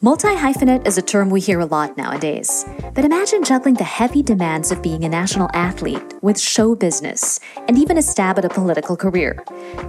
[0.00, 2.64] Multi hyphenate is a term we hear a lot nowadays.
[2.94, 7.76] But imagine juggling the heavy demands of being a national athlete with show business and
[7.76, 9.42] even a stab at a political career.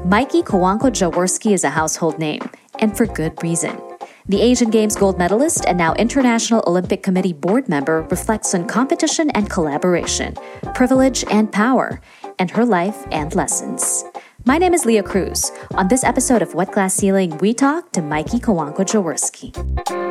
[0.05, 2.41] Mikey Cojuangco Jaworski is a household name,
[2.79, 3.79] and for good reason.
[4.27, 9.29] The Asian Games gold medalist and now International Olympic Committee board member reflects on competition
[9.31, 10.33] and collaboration,
[10.73, 12.01] privilege and power,
[12.39, 14.05] and her life and lessons.
[14.45, 15.51] My name is Leah Cruz.
[15.75, 20.08] On this episode of What Glass Ceiling, we talk to Mikey Cojuangco Jaworski.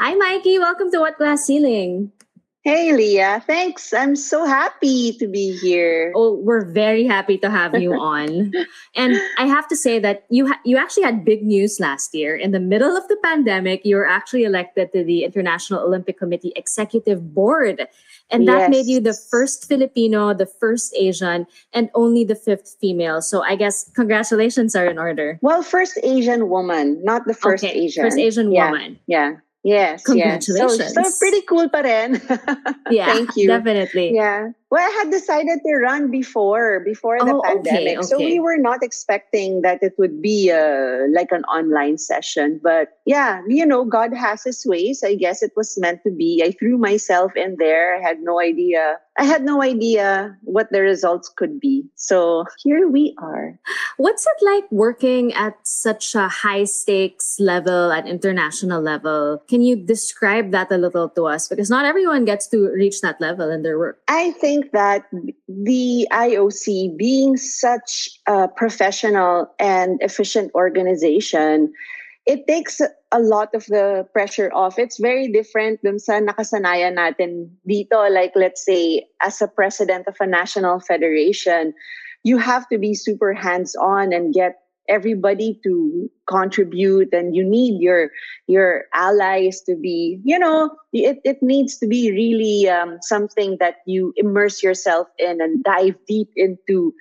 [0.00, 0.58] Hi, Mikey.
[0.58, 2.10] Welcome to What Glass Ceiling.
[2.64, 3.44] Hey, Leah.
[3.46, 3.92] Thanks.
[3.92, 6.10] I'm so happy to be here.
[6.16, 8.50] Oh, we're very happy to have you on.
[8.96, 12.34] and I have to say that you ha- you actually had big news last year.
[12.34, 16.54] In the middle of the pandemic, you were actually elected to the International Olympic Committee
[16.56, 17.86] Executive Board.
[18.30, 18.70] And that yes.
[18.70, 23.20] made you the first Filipino, the first Asian, and only the fifth female.
[23.20, 25.38] So I guess congratulations are in order.
[25.42, 28.02] Well, first Asian woman, not the first okay, Asian.
[28.02, 28.70] First Asian yeah.
[28.70, 28.98] woman.
[29.06, 29.44] Yeah.
[29.62, 30.04] Yes.
[30.04, 30.78] Congratulations.
[30.78, 30.94] Yes.
[30.94, 32.20] So, so pretty cool pa rin.
[32.90, 33.12] yeah.
[33.12, 33.48] Thank you.
[33.48, 34.14] Definitely.
[34.14, 34.52] Yeah.
[34.70, 38.06] Well, I had decided to run before before the oh, pandemic, okay, okay.
[38.06, 42.60] so we were not expecting that it would be a, like an online session.
[42.62, 45.02] But yeah, you know, God has His ways.
[45.04, 46.42] I guess it was meant to be.
[46.44, 47.98] I threw myself in there.
[47.98, 48.98] I had no idea.
[49.18, 51.84] I had no idea what the results could be.
[51.96, 53.58] So here we are.
[53.96, 59.42] What's it like working at such a high stakes level at international level?
[59.48, 61.48] Can you describe that a little to us?
[61.48, 63.98] Because not everyone gets to reach that level in their work.
[64.08, 65.04] I think think that
[65.48, 71.72] the IOC, being such a professional and efficient organization,
[72.26, 74.78] it takes a lot of the pressure off.
[74.78, 78.12] It's very different than sa nakasanayan natin dito.
[78.12, 81.72] Like, let's say, as a president of a national federation,
[82.22, 88.10] you have to be super hands-on and get everybody to contribute and you need your
[88.46, 93.76] your allies to be you know it, it needs to be really um, something that
[93.86, 96.92] you immerse yourself in and dive deep into.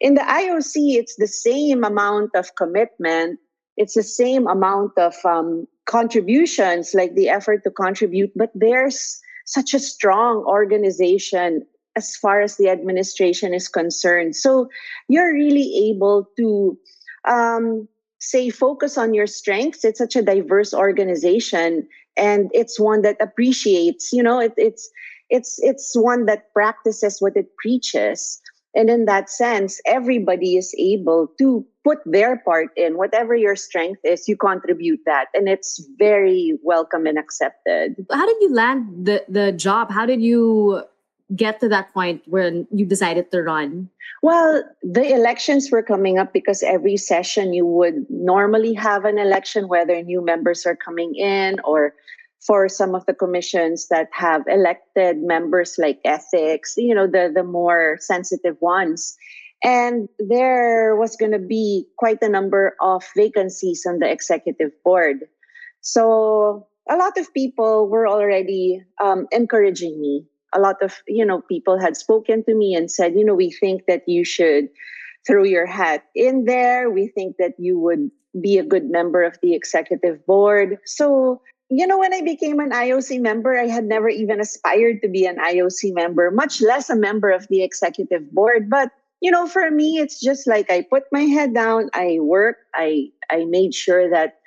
[0.00, 3.38] In the ioc it's the same amount of commitment.
[3.76, 9.74] It's the same amount of um, contributions like the effort to contribute but there's such
[9.74, 11.62] a strong organization
[11.96, 14.36] as far as the administration is concerned.
[14.36, 14.68] So
[15.08, 16.78] you're really able to
[17.28, 17.88] um,
[18.20, 19.84] say focus on your strengths.
[19.84, 24.90] It's such a diverse organization and it's one that appreciates you know it, it's
[25.30, 28.40] it's it's one that practices what it preaches.
[28.74, 34.00] And in that sense everybody is able to put their part in whatever your strength
[34.02, 37.96] is you contribute that and it's very welcome and accepted.
[38.10, 39.90] How did you land the the job?
[39.90, 40.84] How did you
[41.34, 43.88] get to that point when you decided to run?
[44.22, 49.68] Well, the elections were coming up because every session you would normally have an election,
[49.68, 51.94] whether new members are coming in or
[52.40, 57.44] for some of the commissions that have elected members like ethics, you know, the, the
[57.44, 59.16] more sensitive ones.
[59.62, 65.20] And there was going to be quite a number of vacancies on the executive board.
[65.82, 71.40] So a lot of people were already um, encouraging me a lot of you know
[71.42, 74.68] people had spoken to me and said you know we think that you should
[75.26, 76.90] throw your hat in there.
[76.90, 80.78] We think that you would be a good member of the executive board.
[80.84, 85.08] So you know when i became an ioc member i had never even aspired to
[85.08, 88.68] be an ioc member much less a member of the executive board.
[88.68, 88.90] But
[89.22, 93.08] you know for me it's just like i put my head down i work i
[93.30, 94.41] i made sure that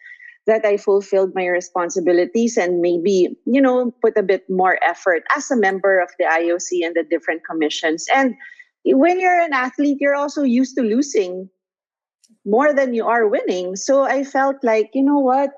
[0.47, 5.49] that I fulfilled my responsibilities and maybe, you know, put a bit more effort as
[5.49, 8.05] a member of the IOC and the different commissions.
[8.13, 8.35] And
[8.85, 11.49] when you're an athlete, you're also used to losing
[12.45, 13.75] more than you are winning.
[13.75, 15.49] So I felt like, you know what?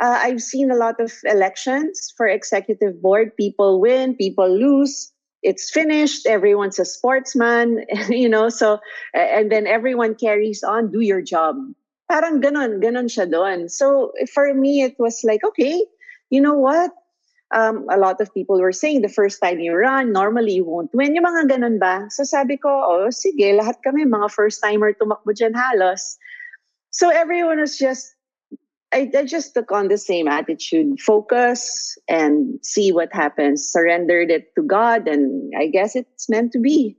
[0.00, 3.36] Uh, I've seen a lot of elections for executive board.
[3.36, 5.12] People win, people lose.
[5.42, 6.26] It's finished.
[6.26, 8.48] Everyone's a sportsman, you know.
[8.48, 8.78] So,
[9.12, 10.90] and then everyone carries on.
[10.90, 11.56] Do your job
[12.12, 13.72] parang ganon, ganon siya doon.
[13.72, 15.80] So for me, it was like, okay,
[16.28, 16.92] you know what?
[17.56, 20.92] Um, a lot of people were saying the first time you run, normally you won't
[20.92, 21.16] win.
[21.16, 22.08] Yung mga ganon ba?
[22.12, 26.20] So sabi ko, oh, sige, lahat kami mga first-timer tumakbo dyan halos.
[26.92, 28.12] So everyone was just,
[28.92, 31.00] I, I just took on the same attitude.
[31.00, 33.64] Focus and see what happens.
[33.64, 36.96] Surrendered it to God and I guess it's meant to be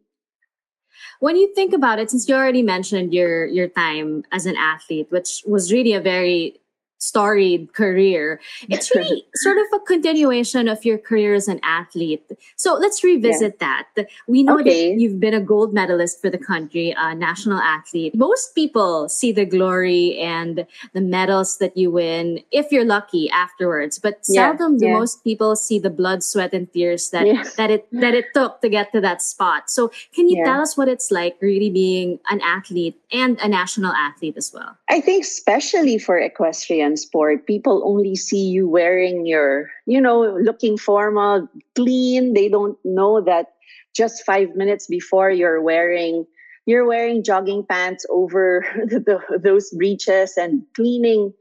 [1.24, 5.08] when you think about it, since you already mentioned your your time as an athlete,
[5.10, 6.60] which was really a very
[7.04, 8.40] storied career.
[8.70, 12.32] It's really sort of a continuation of your career as an athlete.
[12.56, 13.84] So let's revisit yeah.
[13.96, 14.08] that.
[14.28, 14.94] We know okay.
[14.94, 18.16] that you've been a gold medalist for the country, a national athlete.
[18.16, 24.00] Most people see the glory and the medals that you win, if you're lucky, afterwards.
[24.00, 24.94] But seldom do yeah.
[24.94, 27.28] most people see the blood, sweat, and tears that
[27.58, 29.70] that it that it took to get to that spot.
[29.70, 33.92] So can you tell us what it's like really being an athlete and a national
[33.92, 34.78] athlete as well?
[34.90, 36.93] I think especially for equestrian
[37.38, 42.34] people only see you wearing your, you know, looking formal, clean.
[42.34, 43.54] They don't know that
[43.96, 46.26] just five minutes before you're wearing
[46.66, 51.34] you're wearing jogging pants over the, those breeches and cleaning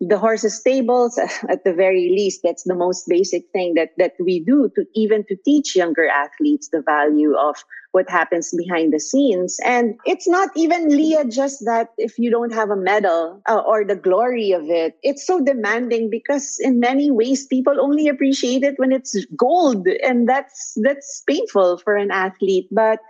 [0.00, 1.18] the horses stables
[1.48, 2.40] at the very least.
[2.44, 6.68] That's the most basic thing that that we do to even to teach younger athletes
[6.68, 7.56] the value of
[7.92, 9.58] what happens behind the scenes.
[9.64, 13.86] And it's not even leah just that if you don't have a medal uh, or
[13.86, 18.74] the glory of it it's so demanding because in many ways people only appreciate it
[18.78, 19.86] when it's gold.
[20.02, 22.68] And that's that's painful for an athlete.
[22.70, 23.00] But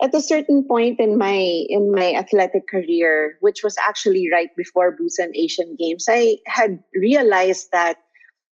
[0.00, 4.96] at a certain point in my in my athletic career which was actually right before
[4.96, 7.98] busan asian games i had realized that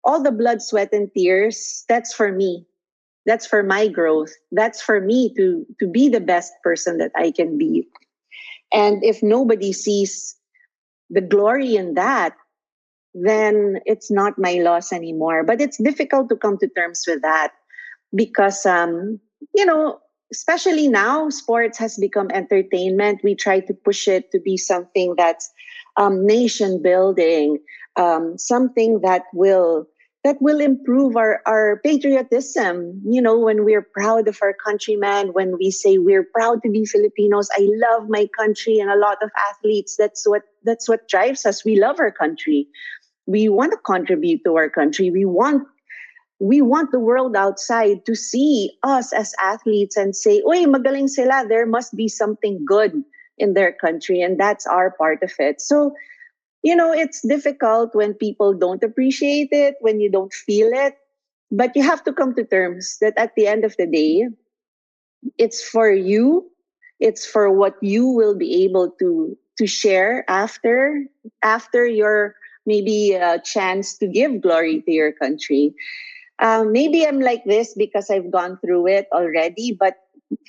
[0.03, 2.65] all the blood sweat and tears that's for me.
[3.25, 4.33] That's for my growth.
[4.51, 7.87] That's for me to to be the best person that i can be.
[8.73, 10.35] And if nobody sees
[11.09, 12.35] the glory in that
[13.13, 15.43] then it's not my loss anymore.
[15.43, 17.53] But it's difficult to come to terms with that
[18.13, 19.19] because um
[19.55, 19.99] you know
[20.33, 23.21] especially now sports has become entertainment.
[23.23, 25.51] We try to push it to be something that's
[25.95, 27.59] um, nation building
[27.95, 29.87] um, something that will
[30.23, 33.01] that will improve our, our patriotism.
[33.05, 36.85] You know when we're proud of our countrymen when we say we're proud to be
[36.85, 41.45] filipinos i love my country and a lot of athletes that's what that's what drives
[41.45, 41.65] us.
[41.65, 42.67] We love our country.
[43.25, 45.11] We want to contribute to our country.
[45.11, 45.67] We want
[46.39, 51.45] we want the world outside to see us as athletes and say, Uy, magaling sila.
[51.47, 53.03] There must be something good
[53.37, 54.21] in their country.
[54.21, 55.61] And that's our part of it.
[55.61, 55.93] So,
[56.63, 60.95] you know, it's difficult when people don't appreciate it, when you don't feel it.
[61.51, 64.27] But you have to come to terms that at the end of the day,
[65.37, 66.49] it's for you.
[66.99, 71.05] It's for what you will be able to to share after
[71.43, 72.35] after your
[72.65, 75.75] maybe a chance to give glory to your country
[76.43, 79.75] um, maybe I'm like this because I've gone through it already.
[79.79, 79.95] But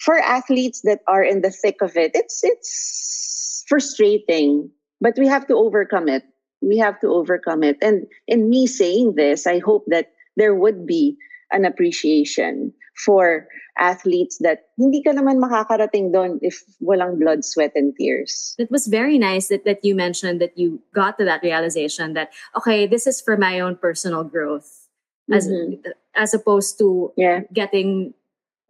[0.03, 4.69] for athletes that are in the thick of it, it's it's frustrating.
[5.01, 6.25] But we have to overcome it.
[6.61, 7.79] We have to overcome it.
[7.81, 11.17] And in me saying this, I hope that there would be
[11.53, 12.73] an appreciation
[13.05, 13.47] for
[13.79, 18.55] athletes that hindi ka naman makakarating doon if walang blood, sweat, and tears.
[18.59, 22.31] It was very nice that, that you mentioned that you got to that realization that,
[22.57, 24.84] okay, this is for my own personal growth
[25.33, 25.91] as mm-hmm.
[26.15, 27.41] as opposed to yeah.
[27.53, 28.15] getting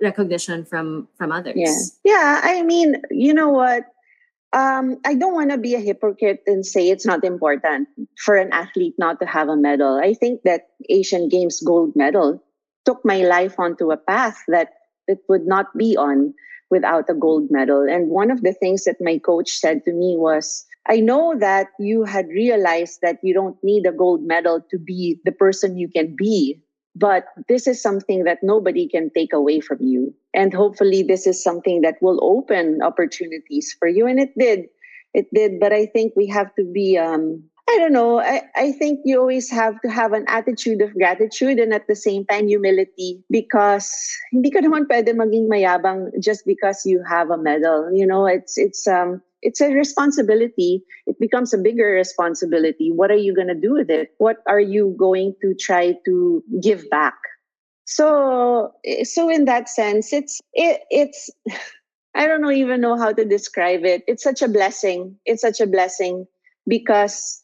[0.02, 1.54] recognition from from others.
[1.56, 1.74] Yeah,
[2.04, 2.40] yeah.
[2.42, 3.86] I mean, you know what?
[4.52, 7.88] Um, I don't want to be a hypocrite and say it's not important
[8.24, 9.98] for an athlete not to have a medal.
[9.98, 12.40] I think that Asian Games gold medal
[12.84, 14.68] took my life onto a path that
[15.08, 16.34] it would not be on
[16.70, 17.82] without a gold medal.
[17.82, 21.68] And one of the things that my coach said to me was, I know that
[21.78, 25.88] you had realized that you don't need a gold medal to be the person you
[25.88, 26.60] can be,
[26.94, 30.14] but this is something that nobody can take away from you.
[30.34, 34.06] And hopefully, this is something that will open opportunities for you.
[34.06, 34.66] And it did.
[35.14, 35.58] It did.
[35.58, 39.18] But I think we have to be, um, I don't know, I, I think you
[39.18, 43.88] always have to have an attitude of gratitude and at the same time humility because
[44.32, 47.88] hindi ka naman pwede maging mayabang just because you have a medal.
[47.94, 50.82] You know, it's, it's, um, it's a responsibility.
[51.06, 52.90] It becomes a bigger responsibility.
[52.90, 54.14] What are you going to do with it?
[54.18, 57.14] What are you going to try to give back?
[57.84, 61.30] So, eh, so in that sense, it's, it, it's,
[62.16, 64.02] I don't know, even know how to describe it.
[64.06, 65.16] It's such a blessing.
[65.26, 66.26] It's such a blessing
[66.66, 67.42] because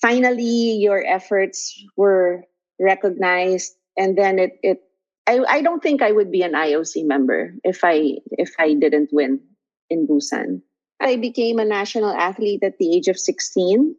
[0.00, 2.44] finally your efforts were
[2.78, 4.82] recognized and then it, it
[5.26, 9.10] I, I don't think I would be an IOC member if I if I didn't
[9.12, 9.40] win
[9.88, 10.62] in Busan.
[11.02, 13.94] I became a national athlete at the age of 16.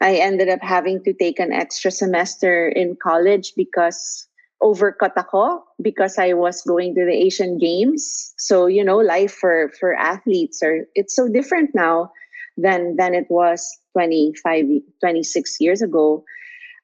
[0.00, 4.26] I ended up having to take an extra semester in college because
[4.62, 8.32] overcut ako because I was going to the Asian Games.
[8.38, 12.10] So, you know, life for for athletes are it's so different now
[12.56, 13.60] than than it was
[13.92, 14.64] 25
[15.00, 16.24] 26 years ago.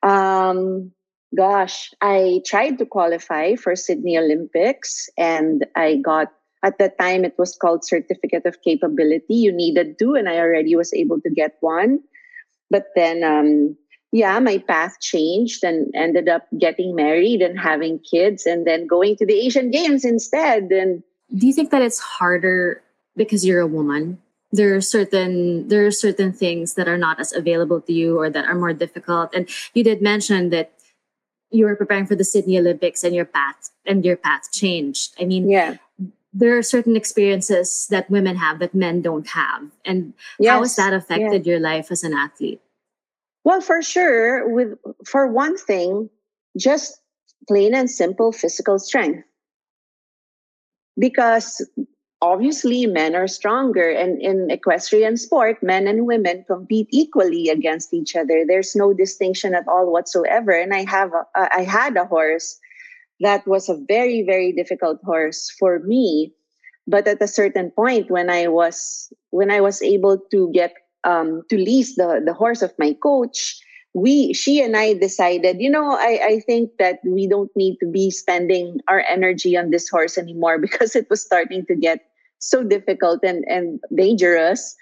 [0.03, 0.93] Um
[1.37, 7.35] gosh, I tried to qualify for Sydney Olympics and I got at that time, it
[7.39, 9.35] was called Certificate of Capability.
[9.35, 12.01] You needed to, and I already was able to get one.
[12.71, 13.77] But then um,
[14.13, 19.17] yeah, my path changed and ended up getting married and having kids and then going
[19.17, 20.65] to the Asian Games instead.
[20.73, 21.03] And
[21.37, 22.83] do you think that it's harder
[23.17, 24.19] because you're a woman?
[24.51, 28.31] There are certain there are certain things that are not as available to you or
[28.31, 29.35] that are more difficult.
[29.35, 30.73] And you did mention that
[31.51, 35.13] you were preparing for the Sydney Olympics and your path and your path changed.
[35.21, 35.77] I mean, yeah.
[36.39, 39.63] There are certain experiences that women have that men don't have.
[39.85, 40.53] And yes.
[40.53, 41.51] how has that affected yeah.
[41.51, 42.61] your life as an athlete?
[43.43, 46.11] Well, for sure, with for one thing,
[46.57, 47.01] just
[47.49, 49.25] plain and simple physical strength.
[50.97, 51.61] Because
[52.21, 58.17] obviously men are stronger and in equestrian sport men and women compete equally against each
[58.17, 62.59] other there's no distinction at all whatsoever and i have a, i had a horse
[63.21, 66.33] that was a very very difficult horse for me.
[66.87, 70.73] But at a certain point when i was when i was able to get
[71.05, 73.61] um, to lease the the horse of my coach
[73.95, 77.87] we she and i decided you know I, I think that we don't need to
[77.87, 82.01] be spending our energy on this horse anymore because it was starting to get
[82.39, 84.77] so difficult and, and dangerous.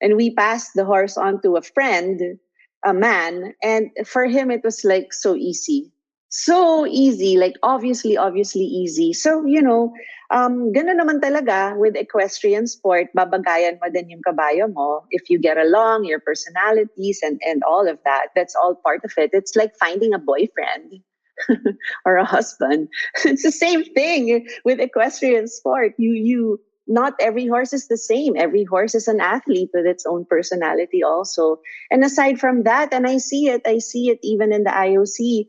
[0.00, 2.38] And we passed the horse on to a friend
[2.84, 5.92] a man and for him it was like so easy
[6.32, 9.12] so easy like obviously obviously easy.
[9.12, 9.92] So you know
[10.32, 15.04] um ganun naman talaga with equestrian sport babagayan mo din yung kabayo mo.
[15.12, 19.12] If you get along your personalities and and all of that that's all part of
[19.20, 19.36] it.
[19.36, 21.04] It's like finding a boyfriend
[22.08, 22.88] or a husband.
[23.28, 25.92] It's the same thing with equestrian sport.
[26.00, 28.40] You you not every horse is the same.
[28.40, 31.60] Every horse is an athlete with its own personality, also.
[31.92, 35.46] And aside from that, and I see it, I see it even in the IOC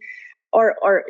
[0.54, 1.04] or or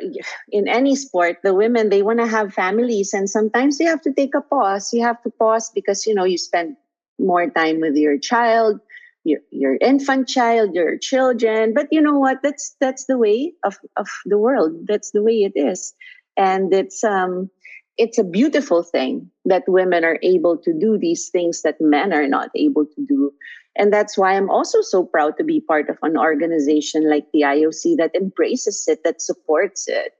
[0.50, 1.38] in any sport.
[1.44, 4.92] The women they want to have families, and sometimes they have to take a pause.
[4.92, 6.76] You have to pause because you know you spend
[7.18, 8.80] more time with your child,
[9.24, 11.74] your your infant child, your children.
[11.74, 12.42] But you know what?
[12.42, 14.86] That's that's the way of of the world.
[14.86, 15.94] That's the way it is,
[16.36, 17.50] and it's um
[17.96, 22.26] it's a beautiful thing that women are able to do these things that men are
[22.26, 23.32] not able to do.
[23.76, 27.42] And that's why I'm also so proud to be part of an organization like the
[27.42, 30.12] IOC that embraces it, that supports it.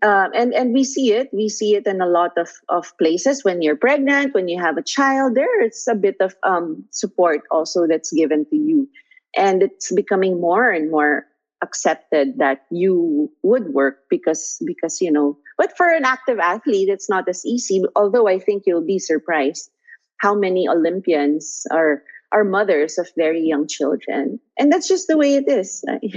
[0.00, 3.44] Uh, and and we see it we see it in a lot of, of places
[3.44, 7.86] when you're pregnant when you have a child there's a bit of um, support also
[7.88, 8.88] that's given to you
[9.36, 11.26] and it's becoming more and more
[11.62, 17.10] accepted that you would work because because you know but for an active athlete it's
[17.10, 19.70] not as easy although i think you'll be surprised
[20.18, 25.34] how many olympians are are mothers of very young children and that's just the way
[25.34, 25.84] it is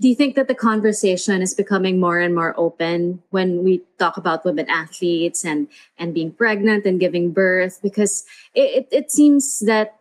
[0.00, 4.16] do you think that the conversation is becoming more and more open when we talk
[4.16, 8.24] about women athletes and and being pregnant and giving birth because
[8.54, 9.98] it, it, it seems that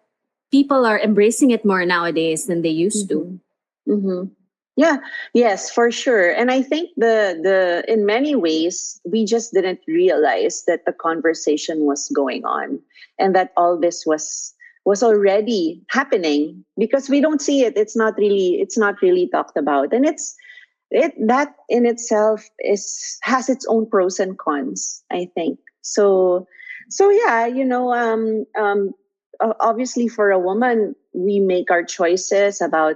[0.51, 3.37] people are embracing it more nowadays than they used mm-hmm.
[3.87, 4.33] to mm-hmm.
[4.77, 4.97] Yeah,
[5.33, 6.29] yes, for sure.
[6.29, 11.85] And I think the the in many ways we just didn't realize that the conversation
[11.85, 12.79] was going on
[13.17, 14.53] and that all this was
[14.87, 17.75] was already happening because we don't see it.
[17.75, 19.91] It's not really it's not really talked about.
[19.93, 20.33] And it's
[20.91, 25.59] it that in itself is has its own pros and cons, I think.
[25.81, 26.47] So
[26.89, 28.93] so yeah, you know, um um
[29.59, 32.95] obviously for a woman we make our choices about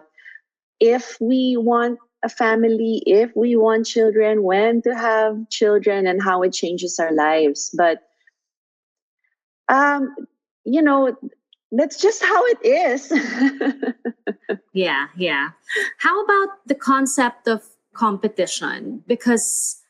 [0.79, 6.41] if we want a family, if we want children, when to have children, and how
[6.43, 7.73] it changes our lives.
[7.75, 7.99] But,
[9.69, 10.15] um,
[10.65, 11.17] you know,
[11.71, 13.11] that's just how it is.
[14.73, 15.49] yeah, yeah.
[15.99, 17.63] How about the concept of
[17.93, 19.03] competition?
[19.07, 19.81] Because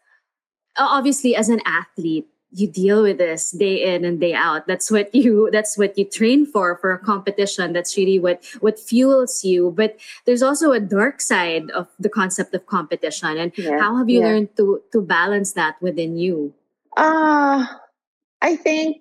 [0.77, 5.13] obviously, as an athlete, you deal with this day in and day out that's what
[5.15, 9.71] you that's what you train for for a competition that's really what what fuels you
[9.71, 14.09] but there's also a dark side of the concept of competition and yeah, how have
[14.09, 14.27] you yeah.
[14.27, 16.53] learned to to balance that within you
[16.97, 17.65] uh
[18.41, 19.00] i think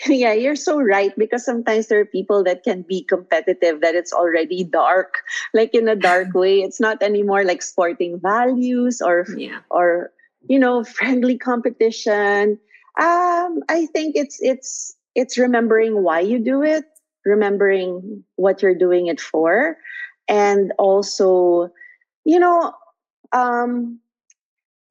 [0.06, 4.12] yeah you're so right because sometimes there are people that can be competitive that it's
[4.12, 5.22] already dark
[5.54, 9.60] like in a dark way it's not anymore like sporting values or yeah.
[9.70, 10.10] or
[10.48, 12.58] you know friendly competition
[12.98, 16.84] um, I think it's it's it's remembering why you do it,
[17.24, 19.76] remembering what you're doing it for,
[20.28, 21.70] and also,
[22.24, 22.74] you know,
[23.32, 24.00] um,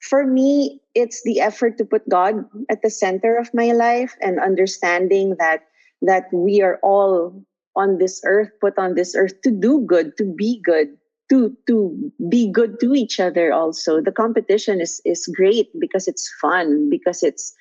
[0.02, 4.40] for me, it's the effort to put God at the center of my life and
[4.40, 5.68] understanding that
[6.02, 7.44] that we are all
[7.76, 10.88] on this earth, put on this earth to do good, to be good,
[11.30, 13.52] to to be good to each other.
[13.52, 17.54] Also, the competition is is great because it's fun because it's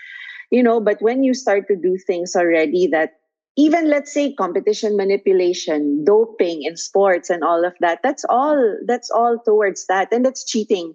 [0.51, 3.19] you know but when you start to do things already that
[3.59, 9.11] even let's say competition manipulation, doping in sports and all of that, that's all that's
[9.11, 10.13] all towards that.
[10.13, 10.95] And that's cheating.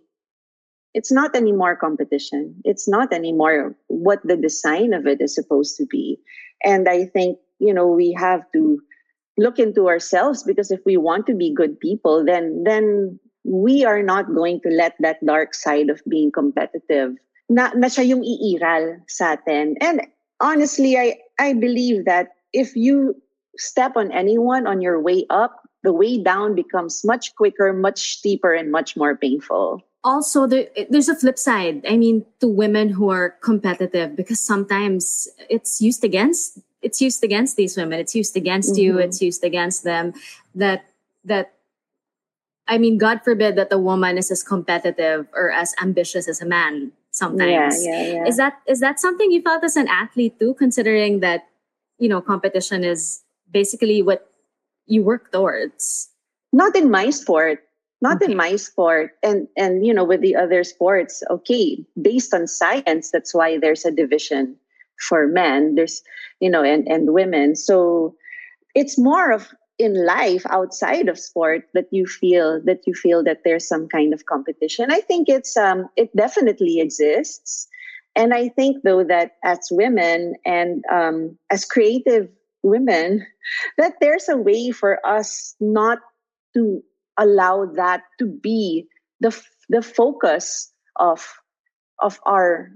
[0.93, 2.55] It's not anymore competition.
[2.63, 6.19] It's not anymore what the design of it is supposed to be.
[6.63, 8.79] And I think, you know, we have to
[9.37, 14.03] look into ourselves because if we want to be good people, then then we are
[14.03, 17.17] not going to let that dark side of being competitive
[17.49, 19.75] na, na siya yung iiral sa atin.
[19.81, 20.07] And
[20.39, 23.15] honestly, I, I believe that if you
[23.57, 28.53] step on anyone on your way up, the way down becomes much quicker, much steeper,
[28.53, 29.83] and much more painful.
[30.03, 31.85] Also, there, there's a flip side.
[31.87, 37.55] I mean, to women who are competitive, because sometimes it's used against it's used against
[37.55, 37.99] these women.
[37.99, 38.81] It's used against mm-hmm.
[38.81, 38.97] you.
[38.99, 40.13] It's used against them.
[40.53, 40.85] That
[41.23, 41.53] that
[42.67, 46.45] I mean, God forbid that the woman is as competitive or as ambitious as a
[46.45, 47.83] man sometimes.
[47.85, 48.27] Yeah, yeah, yeah.
[48.27, 51.47] Is that is that something you felt as an athlete too, considering that,
[51.97, 54.29] you know, competition is basically what
[54.85, 56.09] you work towards?
[56.51, 57.63] Not in my sport.
[58.03, 58.33] Not okay.
[58.33, 59.11] in my sport.
[59.23, 63.85] And and you know, with the other sports, okay, based on science, that's why there's
[63.85, 64.57] a division
[64.99, 65.75] for men.
[65.75, 66.03] There's,
[66.41, 67.55] you know, and, and women.
[67.55, 68.15] So
[68.75, 73.39] it's more of in life outside of sport that you feel that you feel that
[73.43, 77.67] there's some kind of competition i think it's um it definitely exists
[78.15, 82.29] and i think though that as women and um, as creative
[82.61, 83.25] women
[83.79, 85.97] that there's a way for us not
[86.53, 86.83] to
[87.17, 88.87] allow that to be
[89.19, 89.35] the
[89.69, 91.25] the focus of
[91.99, 92.69] of our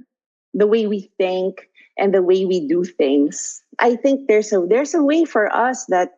[0.53, 4.93] the way we think and the way we do things i think there's a there's
[4.93, 6.17] a way for us that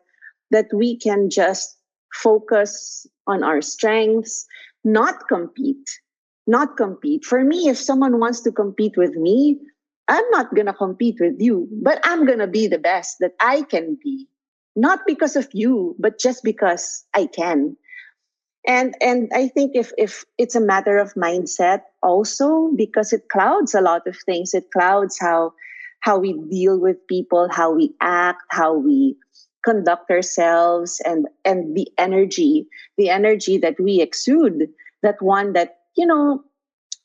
[0.50, 1.76] that we can just
[2.12, 4.46] focus on our strengths,
[4.84, 5.88] not compete.
[6.46, 7.24] Not compete.
[7.24, 9.58] For me, if someone wants to compete with me,
[10.08, 13.32] I'm not going to compete with you, but I'm going to be the best that
[13.38, 14.26] I can be.
[14.74, 17.76] Not because of you, but just because I can.
[18.66, 23.74] And and I think if if it's a matter of mindset also because it clouds
[23.74, 24.52] a lot of things.
[24.54, 25.52] It clouds how
[26.00, 29.16] how we deal with people, how we act, how we
[29.64, 34.68] conduct ourselves and and the energy the energy that we exude
[35.02, 36.42] that one that you know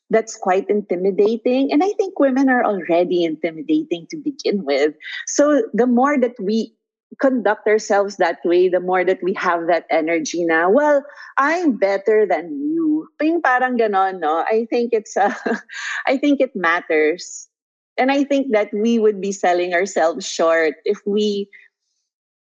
[0.08, 4.94] that's quite intimidating and i think women are already intimidating to begin with
[5.26, 6.72] so the more that we
[7.20, 11.04] conduct ourselves that way the more that we have that energy now well
[11.38, 13.08] i'm better than you.
[13.18, 14.44] Ping parang ganon no?
[14.44, 15.32] I think it's uh,
[16.06, 17.48] i think it matters.
[17.96, 21.48] And i think that we would be selling ourselves short if we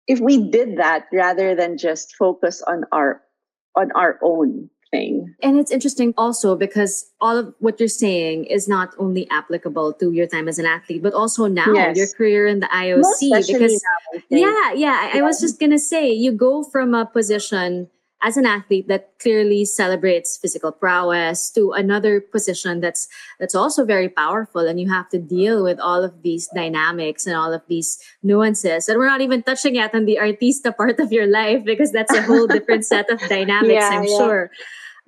[0.09, 3.23] if we did that rather than just focus on our
[3.77, 5.35] on our own thing.
[5.43, 10.13] And it's interesting also because all of what you're saying is not only applicable to
[10.13, 11.97] your time as an athlete, but also now yes.
[11.97, 13.47] your career in the IOC.
[13.47, 13.83] because
[14.31, 17.89] now, yeah, yeah, I, I was just gonna say you go from a position
[18.23, 24.09] as an athlete that clearly celebrates physical prowess to another position that's that's also very
[24.09, 27.99] powerful and you have to deal with all of these dynamics and all of these
[28.23, 31.93] nuances and we're not even touching yet on the artista part of your life because
[31.93, 34.19] that's a whole different set of dynamics yeah, i'm yeah.
[34.19, 34.51] sure.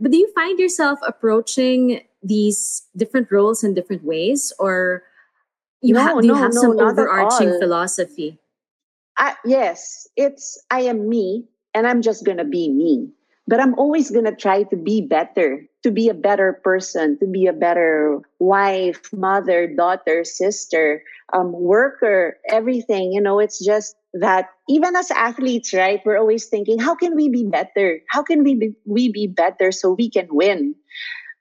[0.02, 5.02] But do you find yourself approaching these different roles in different ways or
[5.82, 8.38] you no, ha- do you no, have no, some overarching philosophy?
[9.18, 11.44] I, yes it's i am me
[11.74, 13.08] and I'm just going to be me.
[13.46, 17.26] But I'm always going to try to be better, to be a better person, to
[17.26, 21.02] be a better wife, mother, daughter, sister,
[21.32, 23.12] um, worker, everything.
[23.12, 27.28] You know, it's just that even as athletes, right, we're always thinking, how can we
[27.28, 28.00] be better?
[28.08, 30.76] How can we be, we be better so we can win?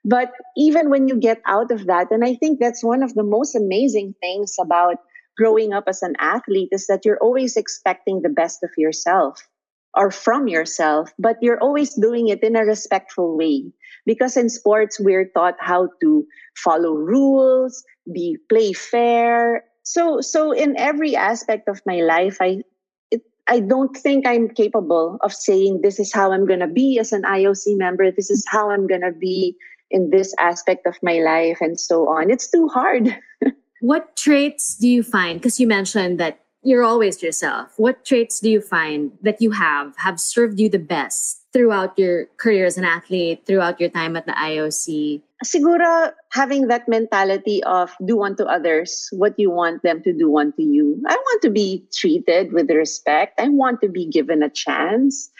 [0.04, 3.22] But even when you get out of that, and I think that's one of the
[3.22, 4.96] most amazing things about
[5.36, 9.46] growing up as an athlete is that you're always expecting the best of yourself
[9.94, 13.72] or from yourself, but you're always doing it in a respectful way.
[14.06, 16.26] Because in sports, we're taught how to
[16.56, 19.64] follow rules, be play fair.
[19.82, 22.62] So, so in every aspect of my life, I,
[23.10, 27.12] it, I don't think I'm capable of saying this is how I'm to be as
[27.12, 28.10] an IOC member.
[28.10, 29.56] This is how I'm to be
[29.90, 32.30] in this aspect of my life and so on.
[32.30, 33.16] It's too hard.
[33.80, 35.40] what traits do you find?
[35.40, 37.72] Because you mentioned that you're always yourself.
[37.76, 42.26] What traits do you find that you have have served you the best throughout your
[42.36, 45.22] career as an athlete, throughout your time at the IOC?
[45.44, 50.60] Siguro having that mentality of do unto others what you want them to do unto
[50.60, 51.02] you.
[51.08, 53.40] I want to be treated with respect.
[53.40, 55.30] I want to be given a chance.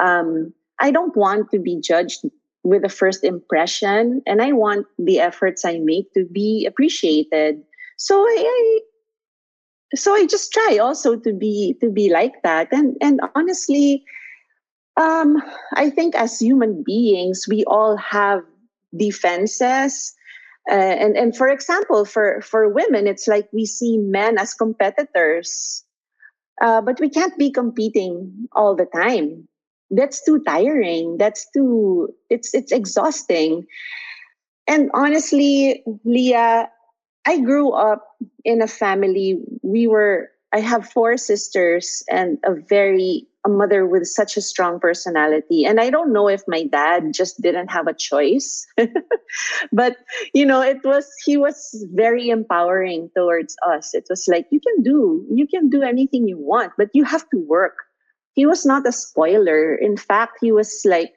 [0.00, 2.26] Um, I don't want to be judged
[2.64, 7.62] with a first impression, and I want the efforts I make to be appreciated.
[7.96, 8.80] So I,
[9.94, 12.68] so I just try also to be to be like that.
[12.72, 14.04] And and honestly,
[14.96, 15.42] um,
[15.74, 18.40] I think as human beings, we all have
[18.96, 20.14] defenses.
[20.70, 25.84] Uh, and and for example, for for women, it's like we see men as competitors,
[26.62, 29.46] uh, but we can't be competing all the time.
[29.90, 31.18] That's too tiring.
[31.18, 33.66] That's too it's it's exhausting.
[34.66, 36.70] And honestly, Leah,
[37.26, 38.13] I grew up
[38.44, 39.40] in a family.
[39.62, 44.80] We were I have four sisters and a very a mother with such a strong
[44.80, 45.64] personality.
[45.64, 48.66] And I don't know if my dad just didn't have a choice.
[49.72, 49.96] but,
[50.32, 53.94] you know, it was, he was very empowering towards us.
[53.94, 57.28] It was like, you can do, you can do anything you want, but you have
[57.30, 57.76] to work.
[58.32, 59.74] He was not a spoiler.
[59.74, 61.12] In fact, he was like,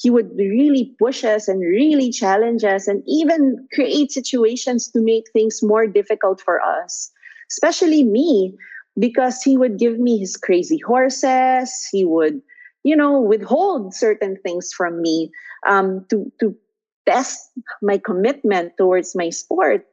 [0.00, 5.24] he would really push us and really challenge us and even create situations to make
[5.32, 7.10] things more difficult for us,
[7.50, 8.56] especially me
[8.98, 11.86] because he would give me his crazy horses.
[11.92, 12.40] He would,
[12.82, 15.30] you know, withhold certain things from me
[15.66, 16.56] um, to to
[17.04, 17.50] test
[17.82, 19.84] my commitment towards my sport.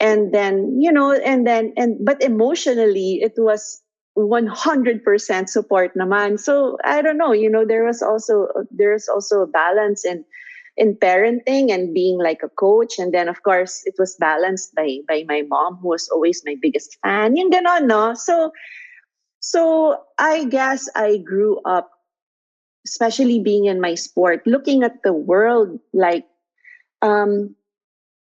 [0.00, 3.80] And then, you know, and then and but emotionally, it was
[4.16, 6.38] 100% support naman.
[6.38, 10.24] So I don't know, you know, there was also there's also a balance in
[10.76, 12.98] in parenting and being like a coach.
[12.98, 16.56] And then, of course, it was balanced by by my mom, who was always my
[16.60, 17.36] biggest fan.
[17.36, 18.14] Yung ganon, no?
[18.14, 18.52] So,
[19.40, 21.90] so I guess I grew up,
[22.86, 26.26] especially being in my sport, looking at the world like,
[27.00, 27.54] um,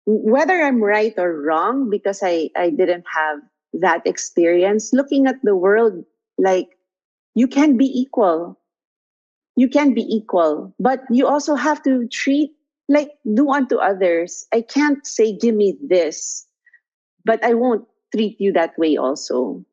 [0.07, 3.40] whether I'm right or wrong, because I, I didn't have
[3.72, 6.04] that experience, looking at the world
[6.38, 6.78] like
[7.35, 8.59] you can be equal
[9.59, 12.52] you can be equal, but you also have to treat
[12.88, 14.46] like do unto others.
[14.54, 16.46] I can't say, give me this,
[17.24, 19.64] but I won't treat you that way also.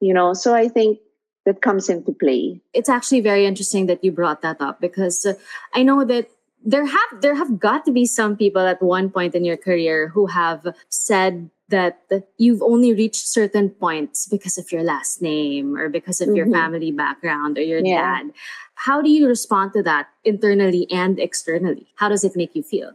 [0.00, 0.98] You know, so I think
[1.46, 2.60] that comes into play.
[2.74, 5.32] It's actually very interesting that you brought that up because uh,
[5.72, 6.28] I know that
[6.62, 10.08] there have there have got to be some people at one point in your career
[10.08, 11.98] who have said that
[12.38, 16.36] you've only reached certain points because of your last name or because of mm-hmm.
[16.36, 18.22] your family background or your yeah.
[18.22, 18.32] dad.
[18.76, 21.88] How do you respond to that internally and externally?
[21.96, 22.92] How does it make you feel?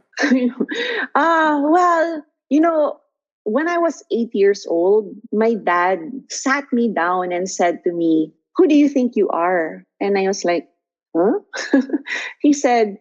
[1.16, 3.02] Ah, uh, well, you know,
[3.44, 8.32] when I was eight years old, my dad sat me down and said to me,
[8.56, 9.84] Who do you think you are?
[10.00, 10.70] And I was like,
[11.16, 11.40] Huh?
[12.42, 12.98] he said,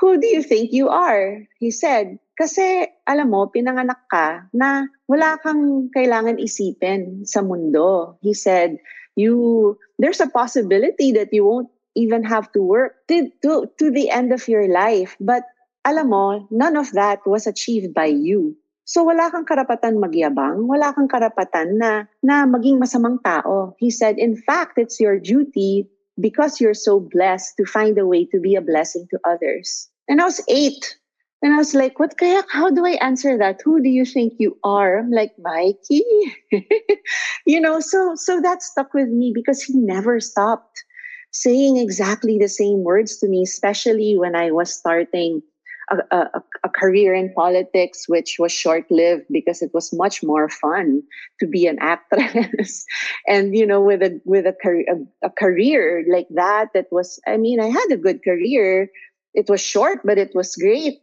[0.00, 1.42] Who do you think you are?
[1.58, 8.18] He said, Kasi, alam mo, pinanganak ka na wala kang kailangan isipin sa mundo.
[8.18, 8.82] He said,
[9.14, 14.10] you, there's a possibility that you won't even have to work to, to, to the
[14.10, 15.14] end of your life.
[15.22, 15.46] But
[15.86, 18.58] alam mo, none of that was achieved by you.
[18.90, 23.78] So wala kang karapatan magyabang, wala kang karapatan na, na maging masamang tao.
[23.78, 25.86] He said, in fact, it's your duty
[26.18, 29.86] because you're so blessed to find a way to be a blessing to others.
[30.10, 30.98] And I was eight.
[31.42, 33.60] And I was like, what kaya, how do I answer that?
[33.64, 34.98] Who do you think you are?
[34.98, 36.04] I'm like, Mikey.
[37.46, 40.84] you know, so so that stuck with me because he never stopped
[41.32, 45.42] saying exactly the same words to me, especially when I was starting
[45.90, 50.48] a, a, a career in politics, which was short lived because it was much more
[50.48, 51.02] fun
[51.40, 52.84] to be an actress.
[53.26, 57.36] and, you know, with a, with a, a, a career like that, that was, I
[57.36, 58.88] mean, I had a good career.
[59.34, 61.00] It was short, but it was great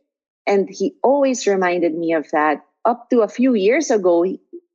[0.50, 2.66] and he always reminded me of that.
[2.86, 4.26] Up to a few years ago,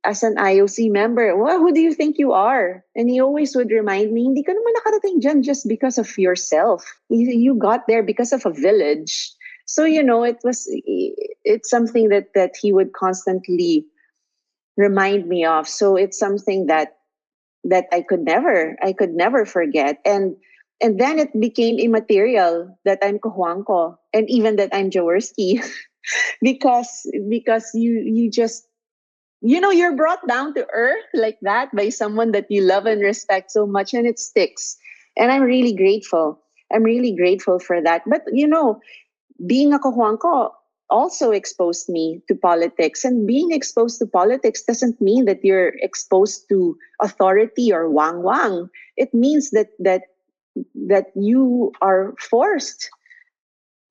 [0.05, 2.85] as an IOC member, well, who do you think you are?
[2.95, 6.85] And he always would remind me, hindi ka naman nakarating dyan just because of yourself.
[7.09, 9.33] You got there because of a village.
[9.65, 10.69] So, you know, it was,
[11.43, 13.85] it's something that, that he would constantly
[14.77, 15.67] remind me of.
[15.67, 16.97] So it's something that,
[17.65, 19.99] that I could never, I could never forget.
[20.05, 20.37] And
[20.81, 25.63] and then it became immaterial that I'm Cojuangco and even that I'm Jaworski.
[26.39, 28.67] Because because you you just
[29.41, 33.01] you know you're brought down to earth like that by someone that you love and
[33.01, 34.77] respect so much and it sticks.
[35.17, 36.37] And i'm really grateful.
[36.71, 38.03] I'm really grateful for that.
[38.05, 38.79] But you know
[39.47, 40.51] being a Cojuangco
[40.89, 43.03] also exposed me to politics.
[43.03, 48.69] And being exposed to politics doesn't mean that you're exposed to authority or wang wang
[48.95, 50.03] it means that that
[50.87, 52.89] that you are forced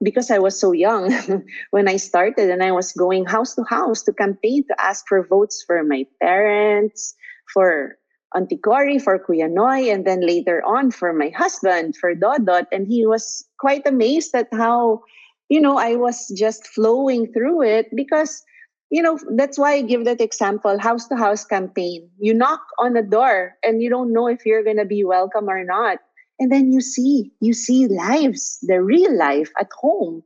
[0.03, 1.13] because I was so young
[1.71, 5.27] when I started and I was going house to house to campaign to ask for
[5.27, 7.15] votes for my parents,
[7.53, 7.97] for
[8.35, 8.59] Auntie
[8.99, 12.67] for Kuya Noy, and then later on for my husband, for Dodot.
[12.73, 15.03] And he was quite amazed at how,
[15.49, 18.43] you know, I was just flowing through it because
[18.91, 22.09] you know, that's why I give that example house to house campaign.
[22.21, 25.49] You knock on a door and you don't know if you're going to be welcome
[25.49, 25.99] or not.
[26.39, 30.23] And then you see, you see lives, the real life at home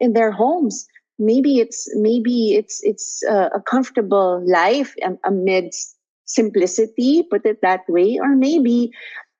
[0.00, 0.86] in their homes.
[1.18, 4.94] Maybe it's, maybe it's, it's a, a comfortable life
[5.24, 8.92] amidst simplicity, put it that way, or maybe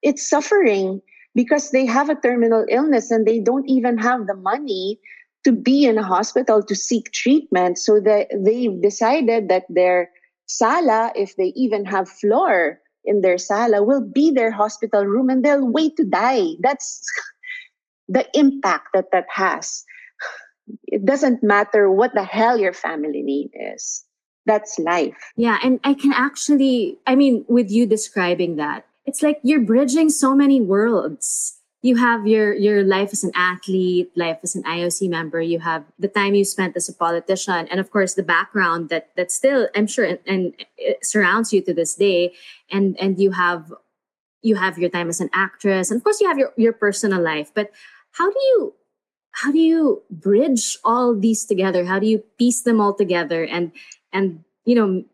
[0.02, 1.00] it's suffering
[1.34, 4.98] because they have a terminal illness and they don't even have the money
[5.44, 7.78] to be in a hospital to seek treatment.
[7.78, 10.10] So that they've decided that their
[10.46, 15.44] sala, if they even have floor in their sala, will be their hospital room and
[15.44, 16.54] they'll wait to die.
[16.60, 17.02] That's
[18.08, 19.84] the impact that that has.
[20.84, 24.04] It doesn't matter what the hell your family name is.
[24.46, 25.16] That's life.
[25.36, 25.58] Yeah.
[25.62, 30.34] And I can actually, I mean, with you describing that, it's like you're bridging so
[30.34, 35.40] many worlds you have your your life as an athlete, life as an IOC member.
[35.40, 39.14] You have the time you spent as a politician, and of course the background that
[39.16, 40.54] that still I'm sure and, and
[41.02, 42.34] surrounds you to this day.
[42.70, 43.72] And and you have
[44.42, 47.22] you have your time as an actress, and of course you have your your personal
[47.22, 47.52] life.
[47.54, 47.70] But
[48.12, 48.74] how do you
[49.30, 51.84] how do you bridge all these together?
[51.84, 53.70] How do you piece them all together and
[54.12, 55.04] and you know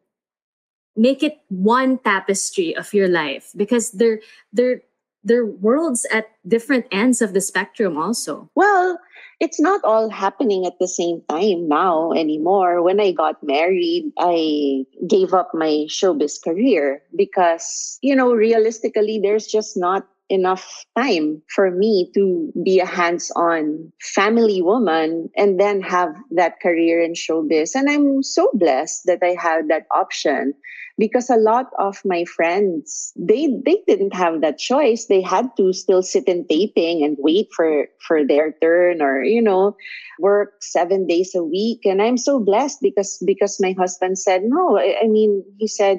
[0.97, 4.21] make it one tapestry of your life because they're
[4.53, 4.81] they're
[5.25, 8.49] they're worlds at different ends of the spectrum also.
[8.55, 8.99] Well
[9.41, 12.83] it's not all happening at the same time now anymore.
[12.83, 19.47] When i got married i gave up my showbiz career because you know realistically there's
[19.47, 26.15] just not enough time for me to be a hands-on family woman and then have
[26.33, 27.75] that career in showbiz.
[27.75, 30.55] And i'm so blessed that i had that option
[30.99, 35.07] because a lot of my friends they they didn't have that choice.
[35.07, 39.43] They had to still sit in taping and wait for for their turn or you
[39.43, 39.77] know
[40.21, 41.85] work 7 days a week.
[41.85, 45.99] And i'm so blessed because because my husband said no i, I mean he said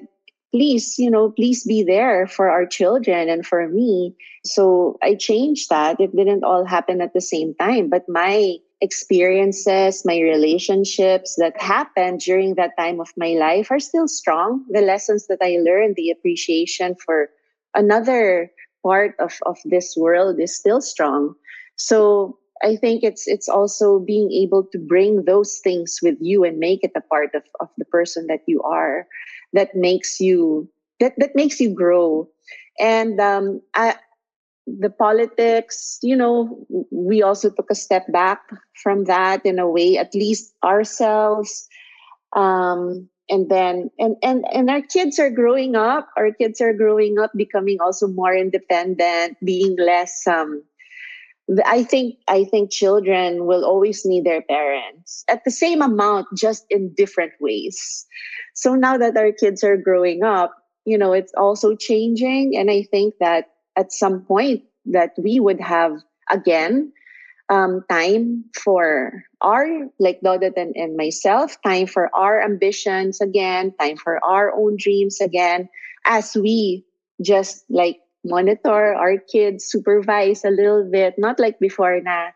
[0.56, 4.16] please you know please be there for our children and for me
[4.46, 10.06] so i changed that it didn't all happen at the same time but my experiences,
[10.06, 14.66] my relationships that happened during that time of my life are still strong.
[14.70, 17.30] The lessons that I learned, the appreciation for
[17.74, 18.52] another
[18.84, 21.36] part of, of this world is still strong.
[21.78, 26.58] So I think it's it's also being able to bring those things with you and
[26.58, 29.08] make it a part of, of the person that you are
[29.56, 32.30] that makes you that, that makes you grow.
[32.80, 33.96] And um, I,
[34.68, 38.42] the politics, you know, we also took a step back
[38.82, 41.68] from that in a way, at least ourselves.
[42.36, 47.18] Um, and then and and and our kids are growing up our kids are growing
[47.18, 50.62] up becoming also more independent being less um
[51.66, 56.66] i think i think children will always need their parents at the same amount just
[56.70, 58.06] in different ways.
[58.56, 60.54] So now that our kids are growing up
[60.86, 65.60] you know it's also changing and i think that at some point that we would
[65.60, 65.92] have
[66.32, 66.92] again
[67.50, 69.68] um, time for our
[70.00, 75.22] like Dodot and, and myself time for our ambitions again time for our own dreams
[75.22, 75.70] again
[76.06, 76.84] as we
[77.22, 82.30] just like monitor our kids supervise a little bit not like before na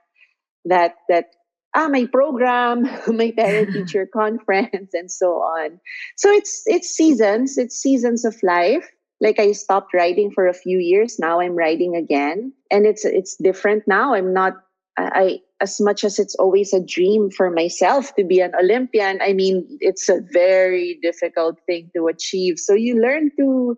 [0.65, 1.33] that that
[1.75, 5.79] ah my program my parent teacher conference and so on
[6.17, 8.89] so it's it's seasons it's seasons of life
[9.21, 11.19] like I stopped riding for a few years.
[11.19, 14.13] Now I'm riding again, and it's it's different now.
[14.13, 14.53] I'm not
[14.97, 19.21] I as much as it's always a dream for myself to be an Olympian.
[19.21, 22.59] I mean, it's a very difficult thing to achieve.
[22.59, 23.77] So you learn to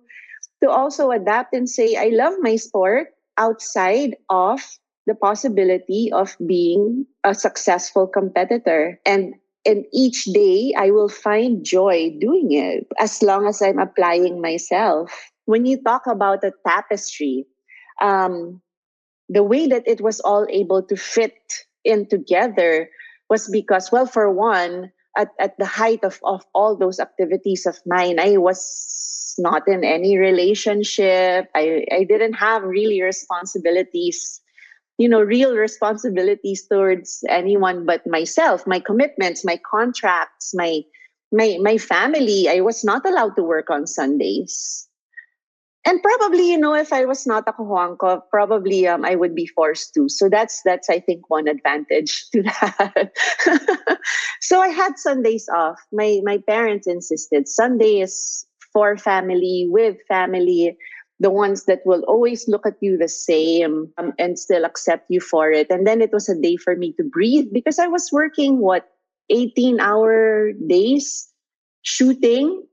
[0.64, 4.62] to also adapt and say, I love my sport outside of
[5.08, 9.00] the possibility of being a successful competitor.
[9.06, 14.42] And and each day I will find joy doing it as long as I'm applying
[14.42, 15.12] myself.
[15.46, 17.46] When you talk about the tapestry,
[18.02, 18.62] um,
[19.30, 21.38] the way that it was all able to fit
[21.86, 22.90] in together
[23.30, 27.80] was because, well, for one, at, at the height of, of all those activities of
[27.86, 31.50] mine, I was not in any relationship.
[31.56, 34.42] I, I didn't have really responsibilities,
[34.98, 40.82] you know, real responsibilities towards anyone but myself, my commitments, my contracts, my
[41.32, 42.50] my my family.
[42.50, 44.88] I was not allowed to work on Sundays
[45.86, 49.48] and probably you know if i was not a Cojuangco, probably um, i would be
[49.48, 50.08] forced to.
[50.10, 53.12] So that's that's i think one advantage to that.
[54.42, 55.80] So i had sundays off.
[55.92, 60.78] My my parents insisted sunday is for family with family.
[61.20, 65.22] The ones that will always look at you the same um, and still accept you
[65.22, 65.68] for it.
[65.70, 68.90] And then it was a day for me to breathe because i was working what
[69.30, 71.30] 18 hour days
[71.84, 72.64] shooting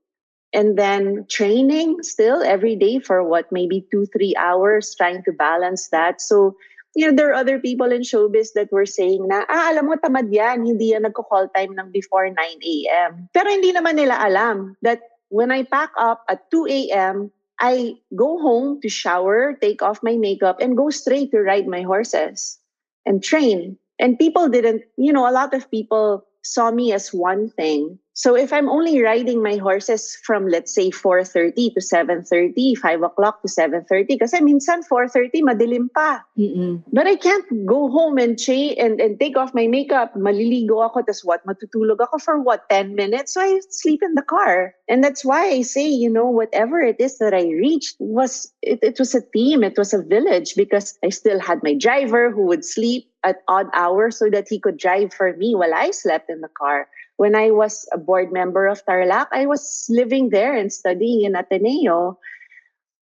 [0.52, 5.88] and then training still every day for what maybe two three hours trying to balance
[5.92, 6.56] that so
[6.96, 9.96] you know there are other people in showbiz that were saying na ah alam mo
[10.00, 13.28] tamad yan hindi yan nagko-call time ng before 9 a.m.
[13.36, 17.30] pero hindi naman nila alam that when I pack up at 2 a.m.
[17.60, 21.82] I go home to shower, take off my makeup, and go straight to ride my
[21.82, 22.58] horses
[23.04, 23.76] and train.
[23.98, 27.98] And people didn't, you know, a lot of people saw me as one thing.
[28.18, 33.42] So if I'm only riding my horses from let's say 4:30 to 7:30, 5 o'clock
[33.42, 36.26] to 7:30, kasi minsan 4:30 madilim pa.
[36.34, 36.82] Mm-mm.
[36.90, 40.18] But I can't go home and change and, and take off my makeup.
[40.18, 41.46] Maliligo ako, tas what?
[41.46, 42.66] Matutulog ako for what?
[42.74, 43.38] 10 minutes?
[43.38, 44.74] So I sleep in the car.
[44.90, 48.82] And that's why I say, you know, whatever it is that I reached was it,
[48.82, 52.50] it was a team, it was a village because I still had my driver who
[52.50, 56.30] would sleep at odd hours so that he could drive for me while I slept
[56.30, 60.54] in the car when I was a board member of Tarlac, I was living there
[60.54, 62.16] and studying in Ateneo.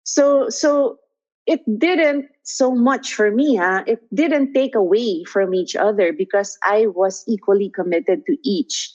[0.05, 0.99] So so
[1.47, 3.85] it didn't so much for me, huh?
[3.87, 8.91] it didn't take away from each other because I was equally committed to each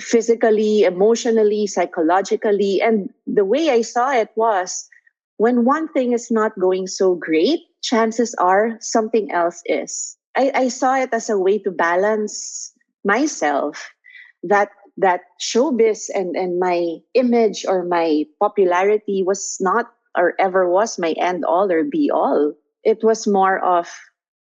[0.00, 2.80] physically, emotionally, psychologically.
[2.80, 4.88] And the way I saw it was
[5.36, 10.16] when one thing is not going so great, chances are something else is.
[10.36, 12.72] I, I saw it as a way to balance
[13.04, 13.93] myself
[14.44, 20.98] that that showbiz and and my image or my popularity was not or ever was
[20.98, 22.52] my end all or be all.
[22.84, 23.90] It was more of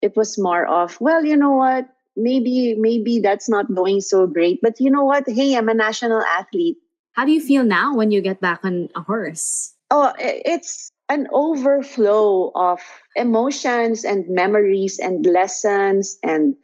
[0.01, 1.87] it was more of well you know what?
[2.15, 5.27] Maybe maybe that's not going so great but you know what?
[5.27, 6.77] Hey i'm a national athlete.
[7.13, 9.73] How do you feel now when you get back on a horse?
[9.89, 12.81] Oh it's an overflow of
[13.15, 16.55] emotions and memories and lessons and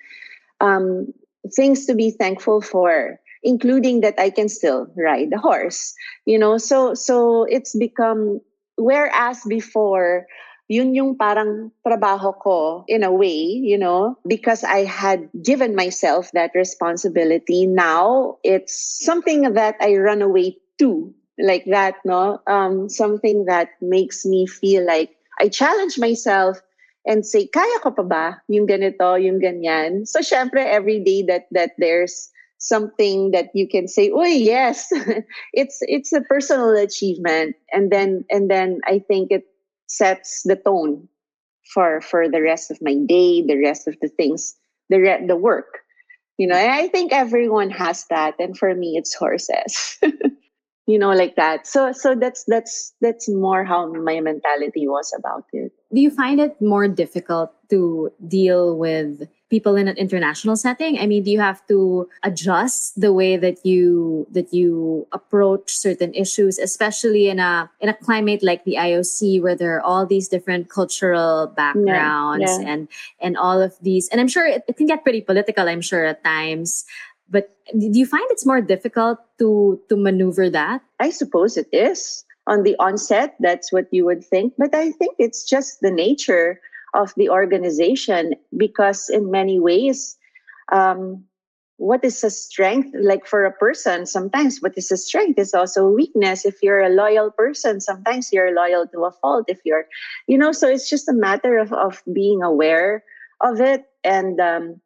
[0.59, 1.13] um,
[1.55, 5.93] things to be thankful for including that I can still ride a horse
[6.25, 8.41] you know so so it's become
[8.77, 10.25] whereas before
[10.67, 16.32] yun yung parang trabaho ko in a way you know because I had given myself
[16.34, 23.45] that responsibility now it's something that I run away to like that no um something
[23.45, 26.62] that makes me feel like I challenge myself
[27.06, 30.06] and say, kaya ko pa ba yung ganito, yung ganyan?
[30.06, 32.30] So, syempre, every day that, that there's
[32.62, 34.88] something that you can say, oh, yes,
[35.54, 37.56] it's, it's a personal achievement.
[37.71, 39.43] And then, and then I think it
[39.88, 41.10] sets the tone
[41.74, 44.56] for, for the rest of my day, the rest of the things,
[44.89, 45.80] the, re- the work.
[46.38, 48.36] You know, and I think everyone has that.
[48.39, 50.00] And for me, it's horses.
[50.88, 55.45] you know like that so so that's that's that's more how my mentality was about
[55.54, 60.97] it do you find it more difficult to deal with people in an international setting
[60.97, 66.13] i mean do you have to adjust the way that you that you approach certain
[66.15, 70.31] issues especially in a in a climate like the ioc where there are all these
[70.31, 72.73] different cultural backgrounds yeah, yeah.
[72.73, 72.87] and
[73.19, 76.05] and all of these and i'm sure it, it can get pretty political i'm sure
[76.05, 76.87] at times
[77.31, 80.83] but do you find it's more difficult to to maneuver that?
[80.99, 82.25] I suppose it is.
[82.45, 84.53] On the onset, that's what you would think.
[84.57, 86.59] But I think it's just the nature
[86.93, 90.17] of the organization because in many ways,
[90.71, 91.23] um,
[91.82, 95.88] what is a strength like for a person sometimes what is a strength is also
[95.88, 96.45] a weakness.
[96.45, 99.86] If you're a loyal person sometimes you're loyal to a fault if you're
[100.27, 103.04] you know so it's just a matter of, of being aware
[103.41, 103.86] of it.
[104.04, 104.80] And um,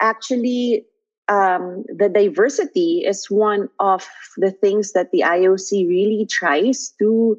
[0.00, 0.86] actually
[1.28, 7.38] um, the diversity is one of the things that the IOC really tries to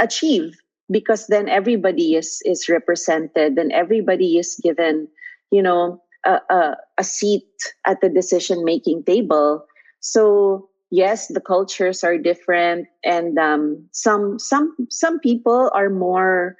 [0.00, 0.58] achieve
[0.90, 5.08] because then everybody is is represented and everybody is given,
[5.50, 7.46] you know, a, a, a seat
[7.86, 9.64] at the decision making table.
[10.00, 16.56] So yes, the cultures are different, and um, some some some people are more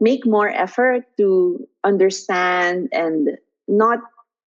[0.00, 3.36] make more effort to understand and
[3.68, 4.00] not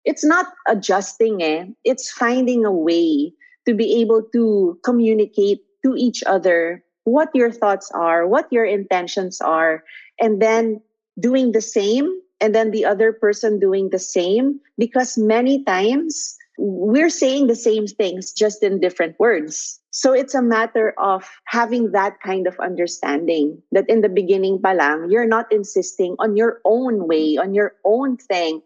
[0.04, 3.32] it's not adjusting eh it's finding a way
[3.65, 9.41] to be able to communicate to each other what your thoughts are what your intentions
[9.41, 9.83] are
[10.19, 10.81] and then
[11.19, 12.09] doing the same
[12.41, 17.87] and then the other person doing the same because many times we're saying the same
[17.87, 23.62] things just in different words so it's a matter of having that kind of understanding
[23.71, 28.17] that in the beginning palang you're not insisting on your own way on your own
[28.17, 28.62] thing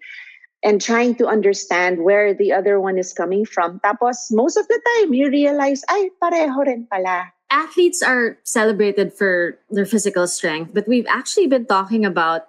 [0.63, 3.79] and trying to understand where the other one is coming from.
[3.85, 7.31] Tapos, most of the time, you realize, ay, pareho rin pala.
[7.49, 12.47] Athletes are celebrated for their physical strength, but we've actually been talking about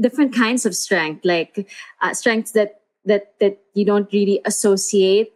[0.00, 1.68] different kinds of strength, like
[2.00, 5.32] uh, strengths that, that, that you don't really associate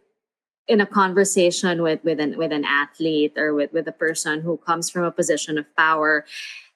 [0.67, 4.57] in a conversation with with an with an athlete or with with a person who
[4.57, 6.25] comes from a position of power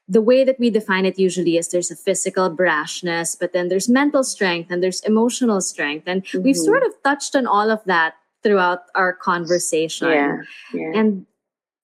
[0.10, 3.88] the way that we define it usually is there's a physical brashness but then there's
[3.88, 6.44] mental strength and there's emotional strength and mm-hmm.
[6.44, 10.38] we've sort of touched on all of that throughout our conversation yeah,
[10.74, 10.92] yeah.
[10.96, 11.26] and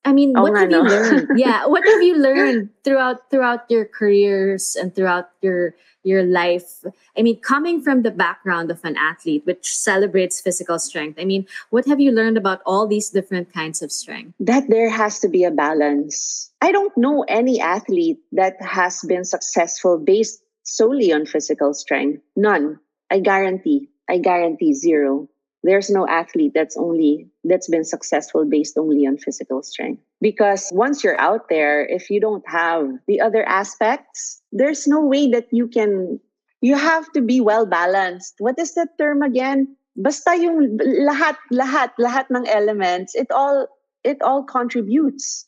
[0.05, 1.29] I mean, oh, what have you learned?
[1.39, 6.83] yeah, what have you learned throughout throughout your careers and throughout your your life?
[7.17, 11.19] I mean, coming from the background of an athlete, which celebrates physical strength.
[11.19, 14.35] I mean, what have you learned about all these different kinds of strength?
[14.39, 16.51] That there has to be a balance.
[16.61, 22.21] I don't know any athlete that has been successful based solely on physical strength.
[22.35, 22.79] None.
[23.09, 23.87] I guarantee.
[24.09, 25.29] I guarantee zero
[25.63, 30.03] there's no athlete that's only that's been successful based only on physical strength.
[30.21, 35.29] Because once you're out there if you don't have the other aspects there's no way
[35.31, 36.19] that you can
[36.61, 39.67] you have to be well balanced what is that term again?
[39.95, 43.67] Basta yung lahat lahat lahat ng elements it all
[44.03, 45.47] it all contributes.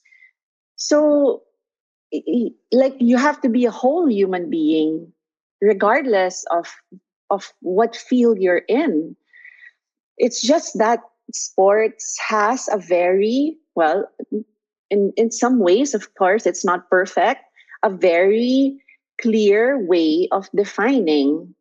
[0.75, 1.43] So
[2.71, 5.11] like you have to be a whole human being
[5.61, 6.71] regardless of
[7.31, 9.15] of what field you're in
[10.17, 10.99] it's just that
[11.33, 14.07] sports has a very, well,
[14.89, 17.41] in, in some ways, of course, it's not perfect,
[17.83, 18.79] a very
[19.21, 21.53] clear way of defining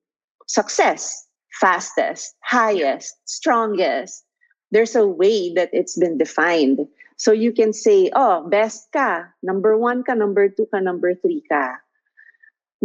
[0.47, 1.27] success
[1.61, 4.25] fastest, highest, strongest.
[4.73, 6.81] There's a way that it's been defined.
[7.17, 11.43] So you can say, oh, best ka, number one ka, number two ka, number three
[11.49, 11.79] ka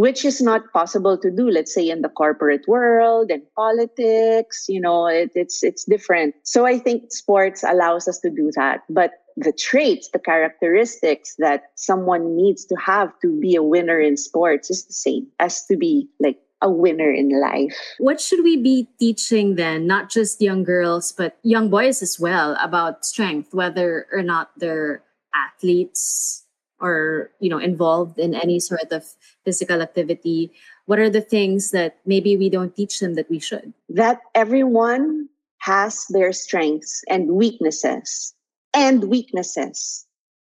[0.00, 4.80] which is not possible to do let's say in the corporate world and politics you
[4.80, 6.34] know it, it's it's different.
[6.42, 8.80] So i think sports allows us to do that.
[8.88, 14.16] But the traits the characteristics that someone needs to have to be a winner in
[14.16, 17.76] sports is the same as to be like a winner in life.
[17.98, 19.86] What should we be teaching then?
[19.86, 25.04] Not just young girls but young boys as well about strength whether or not they're
[25.34, 26.46] athletes
[26.80, 29.04] or you know involved in any sort of
[29.44, 30.52] physical activity
[30.90, 33.72] what are the things that maybe we don't teach them that we should?
[33.88, 35.28] That everyone
[35.58, 38.34] has their strengths and weaknesses
[38.74, 40.04] and weaknesses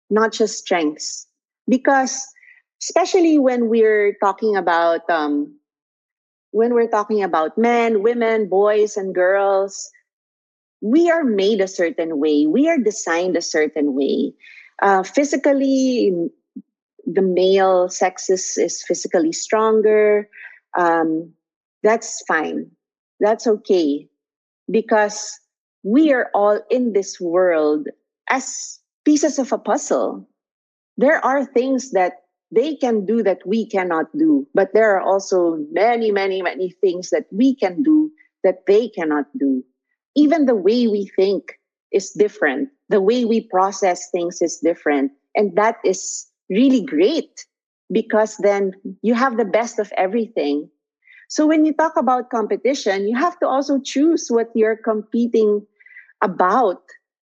[0.10, 1.28] not just strengths.
[1.68, 2.26] Because
[2.82, 5.54] especially when we're talking about um,
[6.52, 9.92] when we're talking about men women boys and girls
[10.80, 12.46] we are made a certain way.
[12.48, 14.32] We are designed a certain way
[14.82, 16.14] uh, physically,
[17.06, 20.30] the male sex is, is physically stronger.
[20.78, 21.34] Um,
[21.84, 22.72] that's fine.
[23.20, 24.08] That's okay.
[24.70, 25.40] Because
[25.84, 27.88] we are all in this world
[28.30, 30.28] as pieces of a puzzle.
[30.98, 32.14] There are things that
[32.52, 37.10] they can do that we cannot do, but there are also many, many, many things
[37.12, 38.12] that we can do
[38.44, 39.64] that they cannot do.
[40.16, 41.60] Even the way we think
[41.92, 45.12] is different the way we process things is different.
[45.36, 47.46] And that is really great
[47.92, 50.70] because then you have the best of everything.
[51.30, 55.66] So when you talk about competition, you have to also choose what you're competing
[56.22, 56.82] about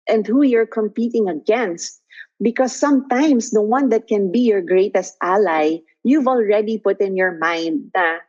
[0.07, 2.01] and who you're competing against.
[2.41, 7.37] Because sometimes the one that can be your greatest ally, you've already put in your
[7.39, 8.19] mind na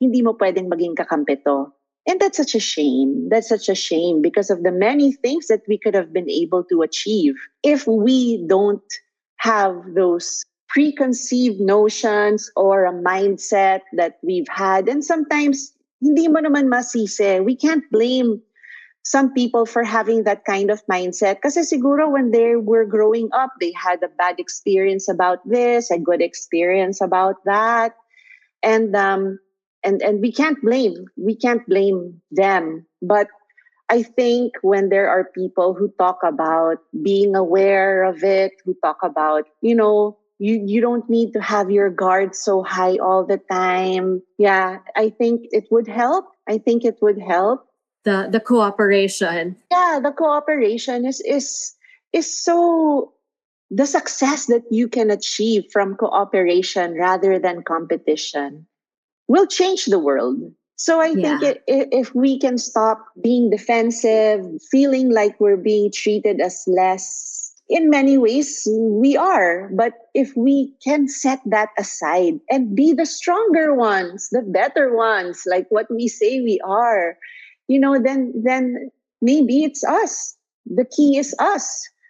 [0.00, 1.72] hindi mo pwedeng maging kakampi to.
[2.06, 3.28] And that's such a shame.
[3.28, 6.64] That's such a shame because of the many things that we could have been able
[6.64, 8.82] to achieve if we don't
[9.38, 14.88] have those preconceived notions or a mindset that we've had.
[14.88, 17.44] And sometimes, hindi mo naman masise.
[17.44, 18.42] We can't blame
[19.04, 21.42] some people for having that kind of mindset.
[21.42, 25.98] Kasi siguro when they were growing up, they had a bad experience about this, a
[25.98, 27.94] good experience about that.
[28.62, 29.38] And um,
[29.84, 32.86] and and we can't blame we can't blame them.
[33.00, 33.28] But
[33.90, 38.96] i think when there are people who talk about being aware of it who talk
[39.02, 43.38] about you know you you don't need to have your guard so high all the
[43.50, 44.22] time.
[44.38, 46.26] Yeah i think it would help.
[46.48, 47.66] I think it would help.
[48.04, 49.56] The the cooperation.
[49.70, 51.74] Yeah the cooperation is is
[52.12, 53.12] is so
[53.70, 58.66] the success that you can achieve from cooperation rather than competition
[59.32, 60.36] will change the world.
[60.76, 61.38] So I yeah.
[61.38, 67.54] think it, if we can stop being defensive, feeling like we're being treated as less,
[67.70, 69.70] in many ways we are.
[69.72, 75.44] But if we can set that aside and be the stronger ones, the better ones,
[75.46, 77.16] like what we say we are,
[77.68, 78.90] you know, then then
[79.22, 80.36] maybe it's us.
[80.66, 81.64] The key is us.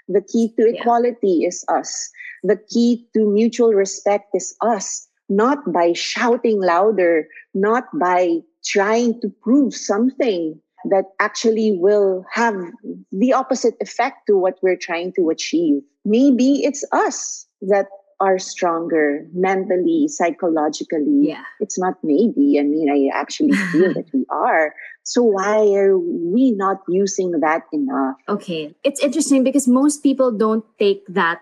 [0.08, 1.48] The key to equality yeah.
[1.48, 2.10] is us.
[2.42, 9.28] The key to mutual respect is us not by shouting louder, not by trying to
[9.42, 10.60] prove something.
[10.90, 12.58] that actually will have
[13.12, 15.78] the opposite effect to what we're trying to achieve.
[16.04, 17.86] Maybe it's us that
[18.18, 21.30] are stronger mentally, psychologically.
[21.30, 21.42] Yeah.
[21.60, 22.58] It's not maybe.
[22.58, 24.74] I mean, I actually feel that we are.
[25.02, 28.16] So why are we not using that enough?
[28.28, 28.74] Okay.
[28.84, 31.40] It's interesting because most people don't take that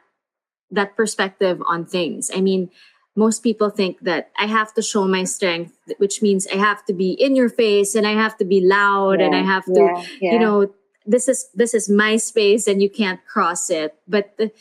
[0.70, 2.30] that perspective on things.
[2.32, 2.70] I mean,
[3.16, 6.92] most people think that I have to show my strength, which means I have to
[6.92, 9.72] be in your face and I have to be loud yeah, and I have to,
[9.74, 10.32] yeah, yeah.
[10.32, 10.72] you know,
[11.06, 13.94] this is this is my space and you can't cross it.
[14.06, 14.52] But the,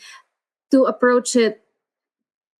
[0.72, 1.62] to approach it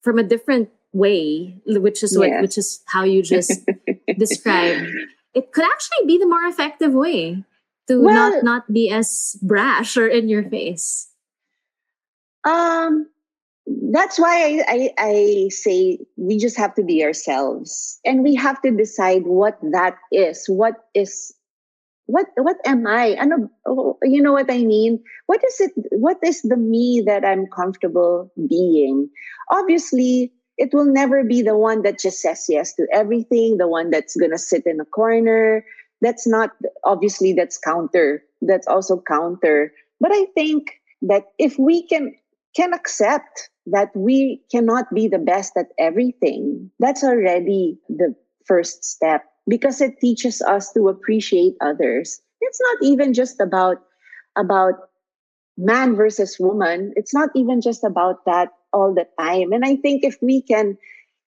[0.03, 3.61] from a different way, which is what which is how you just
[4.19, 4.87] described,
[5.35, 7.45] it could actually be the more effective way
[7.89, 11.09] to well, not not be as brash or in your face.
[12.45, 13.11] Um
[13.93, 18.61] that's why I, I, I say we just have to be ourselves and we have
[18.63, 21.35] to decide what that is what is
[22.07, 23.17] what what am i?
[23.21, 25.03] Ano, oh, you know what i mean?
[25.27, 29.09] What is it what is the me that i'm comfortable being?
[29.51, 33.91] Obviously it will never be the one that just says yes to everything the one
[33.91, 35.65] that's going to sit in a corner.
[36.01, 36.51] That's not
[36.85, 39.73] obviously that's counter that's also counter.
[40.01, 42.15] But i think that if we can
[42.57, 48.15] can accept that we cannot be the best at everything, that's already the
[48.47, 52.21] first step because it teaches us to appreciate others.
[52.41, 53.77] It's not even just about
[54.37, 54.75] about
[55.57, 56.93] man versus woman.
[56.97, 59.53] It's not even just about that all the time.
[59.53, 60.77] And I think if we can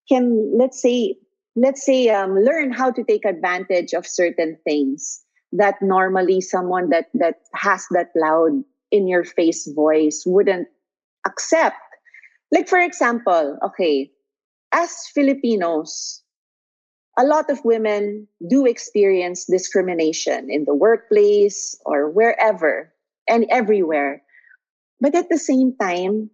[0.10, 1.16] can let's say
[1.56, 7.08] let's say um, learn how to take advantage of certain things that normally someone that
[7.14, 10.68] that has that loud in your face voice wouldn't
[11.26, 11.78] accept
[12.54, 14.12] like, for example, okay,
[14.72, 16.22] as Filipinos,
[17.18, 22.94] a lot of women do experience discrimination in the workplace or wherever
[23.28, 24.22] and everywhere.
[25.02, 26.30] But at the same time,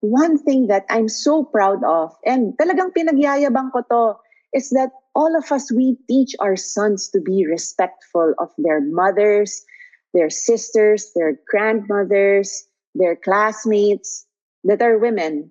[0.00, 4.20] one thing that I'm so proud of, and talagang pinagyayabang ko to,
[4.52, 9.64] is that all of us, we teach our sons to be respectful of their mothers,
[10.12, 14.26] their sisters, their grandmothers, their classmates
[14.64, 15.50] that are women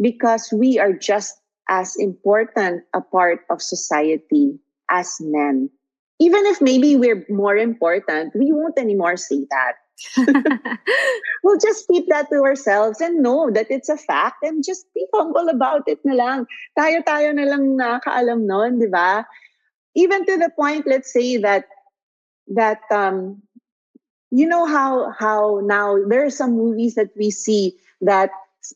[0.00, 1.36] because we are just
[1.68, 4.58] as important a part of society
[4.90, 5.70] as men.
[6.18, 9.74] Even if maybe we're more important, we won't anymore say that.
[11.44, 15.06] we'll just keep that to ourselves and know that it's a fact and just be
[15.14, 16.46] humble about it na lang.
[16.78, 19.24] Tayo-tayo na lang nakakaalam di ba?
[19.94, 21.64] Even to the point, let's say that
[22.48, 23.42] that um,
[24.30, 28.30] you know how how now there are some movies that we see that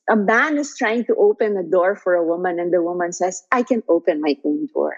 [0.09, 3.42] a man is trying to open a door for a woman and the woman says,
[3.53, 4.97] I can open my own door.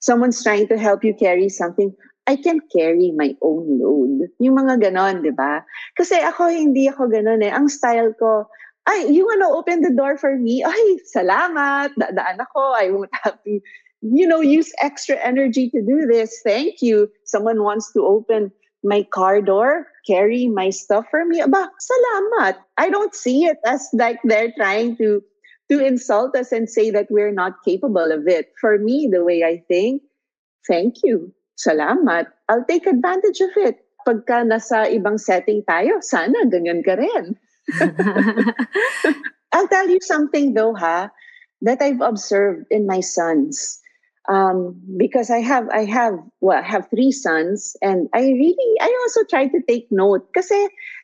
[0.00, 1.94] Someone's trying to help you carry something.
[2.26, 4.30] I can carry my own load.
[4.38, 5.64] Yung mga ganon, di ba?
[5.96, 7.52] Kasi ako, hindi ako ganon eh.
[7.52, 8.46] Ang style ko,
[8.86, 10.64] ay, you wanna open the door for me?
[10.66, 11.92] Ay, salamat.
[12.00, 12.60] Dadaan ako.
[12.74, 13.60] I won't have to,
[14.00, 16.40] you know, use extra energy to do this.
[16.44, 17.08] Thank you.
[17.24, 18.52] Someone wants to open
[18.82, 21.40] my car door, carry my stuff for me.
[21.40, 22.56] Aba, salamat.
[22.78, 25.22] I don't see it as like they're trying to
[25.70, 28.50] to insult us and say that we're not capable of it.
[28.60, 30.02] For me, the way I think,
[30.66, 31.32] thank you.
[31.54, 32.26] Salamat.
[32.48, 33.78] I'll take advantage of it.
[34.02, 37.36] Pagka nasa ibang setting tayo, sana ganyan ka rin.
[39.52, 41.12] I'll tell you something though, ha,
[41.62, 43.78] that I've observed in my sons
[44.28, 48.98] um, because I have I have well I have three sons and I really I
[49.02, 50.28] also try to take note.
[50.32, 50.52] Because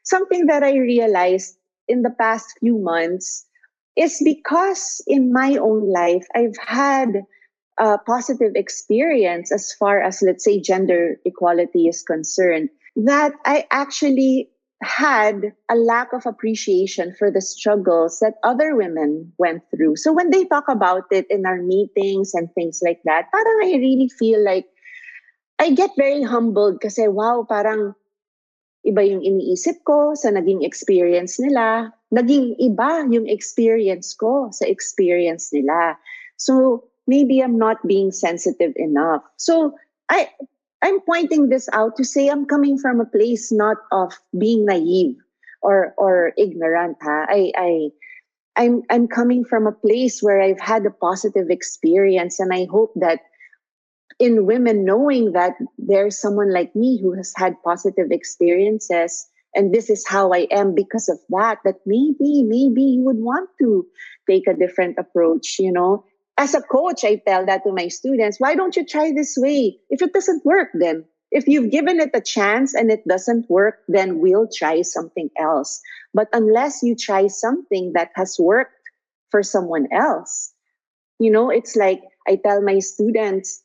[0.04, 1.56] something that I realized
[1.88, 3.46] in the past few months
[3.96, 7.22] is because in my own life I've had
[7.78, 14.50] a positive experience as far as let's say gender equality is concerned that I actually
[14.86, 19.96] had a lack of appreciation for the struggles that other women went through.
[19.96, 23.76] So when they talk about it in our meetings and things like that, parang I
[23.82, 24.66] really feel like
[25.58, 27.94] I get very humbled kasi wow, parang
[28.86, 31.90] iba yung iniisip ko sa naging experience nila.
[32.14, 35.98] Naging iba yung experience ko sa experience nila.
[36.38, 39.26] So maybe I'm not being sensitive enough.
[39.36, 39.74] So
[40.06, 40.30] I
[40.82, 45.16] I'm pointing this out to say I'm coming from a place not of being naive
[45.62, 46.98] or or ignorant.
[47.02, 47.26] Ha?
[47.28, 47.88] I I
[48.56, 52.92] I'm I'm coming from a place where I've had a positive experience, and I hope
[52.96, 53.20] that
[54.18, 59.88] in women knowing that there's someone like me who has had positive experiences and this
[59.88, 63.86] is how I am because of that, that maybe, maybe you would want to
[64.28, 66.04] take a different approach, you know,
[66.38, 68.38] as a coach, I tell that to my students.
[68.38, 69.78] Why don't you try this way?
[69.88, 73.80] If it doesn't work, then if you've given it a chance and it doesn't work,
[73.88, 75.80] then we'll try something else.
[76.14, 78.72] But unless you try something that has worked
[79.30, 80.52] for someone else,
[81.18, 83.62] you know, it's like I tell my students,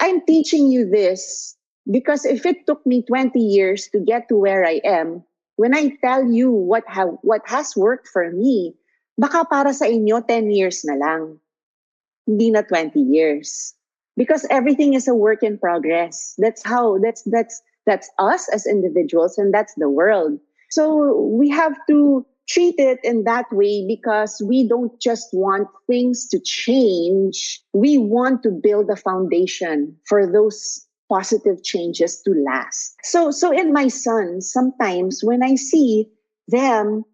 [0.00, 1.56] I'm teaching you this
[1.90, 5.22] because if it took me 20 years to get to where I am,
[5.56, 8.74] when I tell you what ha- what has worked for me,
[9.18, 11.41] baka para sa inyo 10 years na lang.
[12.26, 13.74] Hindi na 20 years.
[14.16, 16.34] Because everything is a work in progress.
[16.38, 20.38] That's how that's that's that's us as individuals and that's the world.
[20.70, 26.28] So we have to treat it in that way because we don't just want things
[26.28, 27.60] to change.
[27.72, 32.96] We want to build a foundation for those positive changes to last.
[33.02, 36.06] So, so in my sons, sometimes when I see
[36.48, 37.04] them,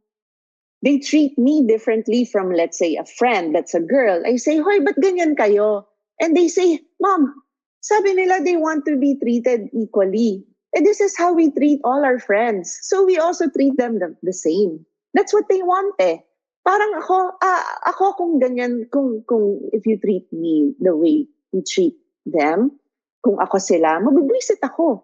[0.83, 4.23] they treat me differently from, let's say, a friend that's a girl.
[4.27, 5.85] I say, hoy, but ganyan kayo?
[6.21, 7.35] And they say, mom,
[7.81, 10.45] sabi nila they want to be treated equally.
[10.75, 12.79] And this is how we treat all our friends.
[12.83, 14.85] So we also treat them the, the same.
[15.15, 16.19] That's what they want eh.
[16.67, 21.65] Parang ako, ah, ako kung ganyan, kung, kung if you treat me the way you
[21.65, 22.77] treat them,
[23.25, 25.01] kung ako sila, mabibwisit ako.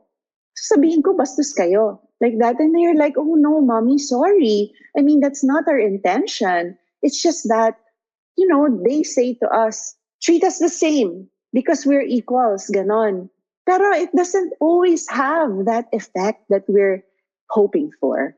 [0.52, 2.03] Sabihin ko, bastos kayo.
[2.20, 2.58] Like that.
[2.58, 4.72] And they're like, oh no, mommy, sorry.
[4.96, 6.78] I mean, that's not our intention.
[7.02, 7.76] It's just that,
[8.36, 13.28] you know, they say to us, treat us the same because we're equals, ganon.
[13.66, 17.04] Pero it doesn't always have that effect that we're
[17.50, 18.36] hoping for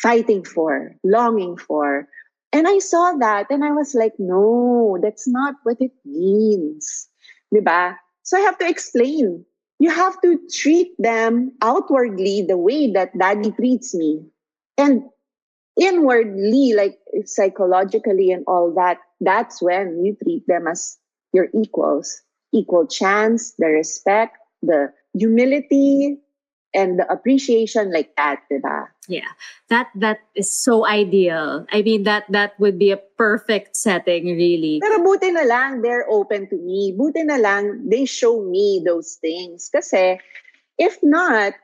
[0.00, 2.08] fighting for, longing for.
[2.52, 7.08] And I saw that and I was like, no, that's not what it means.
[7.54, 7.96] Diba?
[8.22, 9.44] So I have to explain.
[9.80, 14.22] You have to treat them outwardly the way that daddy treats me.
[14.76, 15.04] And
[15.80, 20.98] inwardly, like psychologically and all that, that's when you treat them as
[21.32, 22.20] your equals.
[22.52, 26.18] Equal chance, the respect, the humility,
[26.74, 28.88] and the appreciation like that, diba?
[29.08, 29.30] Yeah,
[29.68, 31.66] that that is so ideal.
[31.72, 34.78] I mean, that that would be a perfect setting, really.
[34.82, 36.94] Pero buti na lang, they're open to me.
[36.96, 39.68] Buti na lang, they show me those things.
[39.68, 40.18] Kasi,
[40.78, 41.54] if not,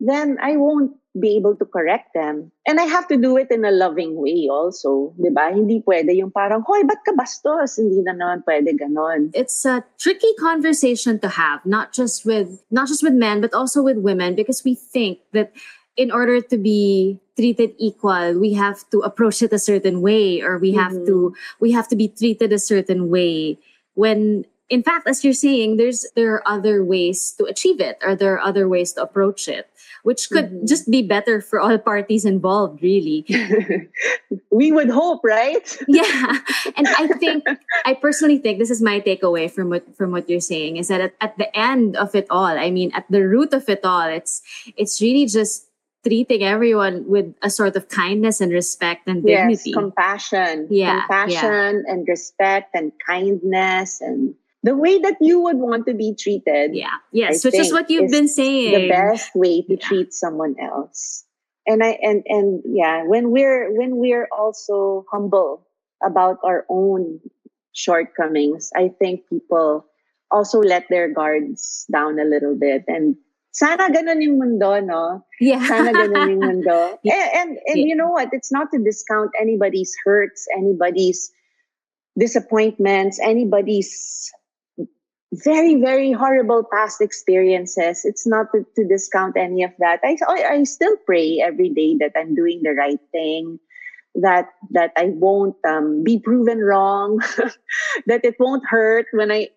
[0.00, 2.50] then I won't be able to correct them.
[2.66, 5.54] And I have to do it in a loving way also, 'di ba?
[5.54, 9.30] Hindi pwede yung parang, "Hoy, ba't ka bastos?" Hindi na naman pwede ganon.
[9.30, 13.78] It's a tricky conversation to have, not just with not just with men, but also
[13.78, 15.54] with women because we think that
[15.96, 20.58] in order to be treated equal, we have to approach it a certain way or
[20.58, 21.06] we have mm-hmm.
[21.06, 23.58] to we have to be treated a certain way
[23.94, 28.14] when in fact as you're saying there's there are other ways to achieve it or
[28.14, 29.70] there are other ways to approach it
[30.04, 30.66] which could mm-hmm.
[30.68, 33.24] just be better for all parties involved, really.
[34.52, 35.64] we would hope, right?
[35.88, 36.38] yeah.
[36.76, 37.42] And I think,
[37.86, 41.00] I personally think this is my takeaway from what, from what you're saying is that
[41.00, 44.06] at, at the end of it all, I mean, at the root of it all,
[44.06, 44.42] it's,
[44.76, 45.68] it's really just
[46.04, 49.70] treating everyone with a sort of kindness and respect and dignity.
[49.70, 50.68] Yes, compassion.
[50.70, 51.00] Yeah.
[51.00, 51.92] Compassion yeah.
[51.92, 54.34] and respect and kindness and
[54.64, 56.74] the way that you would want to be treated.
[56.74, 56.96] Yeah.
[57.12, 58.72] Yes, I which is what you've been saying.
[58.72, 59.86] The best way to yeah.
[59.86, 61.24] treat someone else.
[61.68, 65.68] And I and and yeah, when we're when we're also humble
[66.02, 67.20] about our own
[67.72, 69.84] shortcomings, I think people
[70.30, 73.16] also let their guards down a little bit and
[73.52, 75.24] sana ganun yung mundo, no?
[75.40, 75.64] Yeah.
[75.64, 76.98] Sana ganun yung mundo.
[77.04, 77.30] yeah.
[77.36, 77.86] And, and, and yeah.
[77.86, 78.30] you know what?
[78.32, 81.30] It's not to discount anybody's hurts, anybody's
[82.18, 84.32] disappointments, anybody's
[85.42, 88.04] very very horrible past experiences.
[88.04, 90.00] It's not to, to, discount any of that.
[90.04, 93.58] I, I still pray every day that i'm doing the right thing
[94.14, 97.18] that that i won't um, be proven wrong
[98.06, 99.48] that it won't hurt when i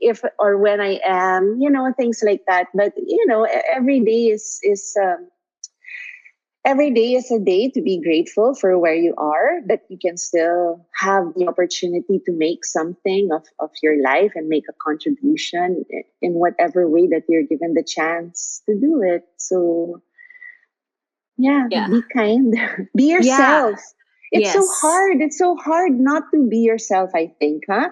[0.00, 2.68] if or when i am you know things like that.
[2.74, 5.28] But you know every day is is um,
[6.64, 10.16] every day is a day to be grateful for where you are, that you can
[10.16, 15.84] still have the opportunity to make something of, of your life and make a contribution
[16.20, 19.24] in whatever way that you're given the chance to do it.
[19.36, 20.02] So,
[21.36, 21.88] yeah, yeah.
[21.88, 22.54] be kind,
[22.96, 23.76] be yourself.
[23.76, 23.84] Yeah.
[24.32, 24.54] It's yes.
[24.54, 25.20] so hard.
[25.20, 27.88] It's so hard not to be yourself, I think, huh?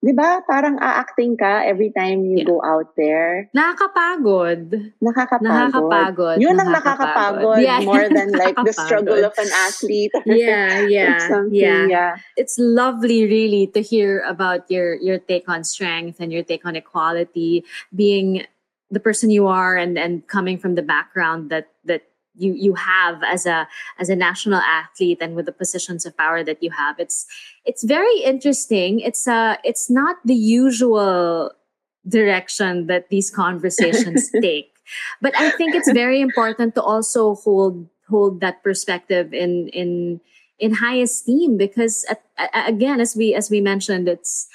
[0.00, 0.40] Di ba?
[0.48, 2.48] Parang a-acting ka every time you yeah.
[2.48, 3.52] go out there.
[3.52, 4.96] Nakakapagod.
[4.96, 5.44] Nakakapagod.
[5.44, 6.36] Nakakapagod.
[6.40, 7.84] Yun ang nakakapagod yeah.
[7.84, 10.16] more than like the struggle of an athlete.
[10.24, 11.20] yeah, yeah,
[11.52, 11.84] yeah.
[11.84, 12.12] Yeah.
[12.40, 16.80] It's lovely really to hear about your your take on strength and your take on
[16.80, 18.48] equality, being
[18.90, 22.09] the person you are and and coming from the background that that
[22.40, 23.68] you you have as a
[23.98, 27.26] as a national athlete and with the positions of power that you have it's
[27.64, 31.52] it's very interesting it's uh it's not the usual
[32.08, 34.72] direction that these conversations take.
[35.20, 40.20] But I think it's very important to also hold hold that perspective in in
[40.58, 44.48] in high esteem because at, again as we as we mentioned it's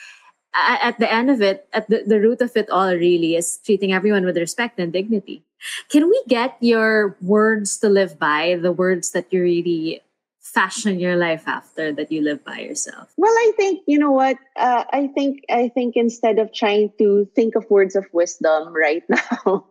[0.53, 3.93] at the end of it at the, the root of it all really is treating
[3.93, 5.41] everyone with respect and dignity
[5.89, 10.01] can we get your words to live by the words that you really
[10.41, 13.11] fashion your life after that you live by yourself?
[13.17, 17.27] Well i think you know what uh, i think i think instead of trying to
[17.35, 19.65] think of words of wisdom right now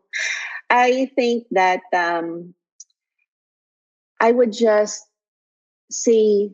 [0.70, 2.55] i think that um,
[4.20, 5.07] i would just
[5.90, 6.51] say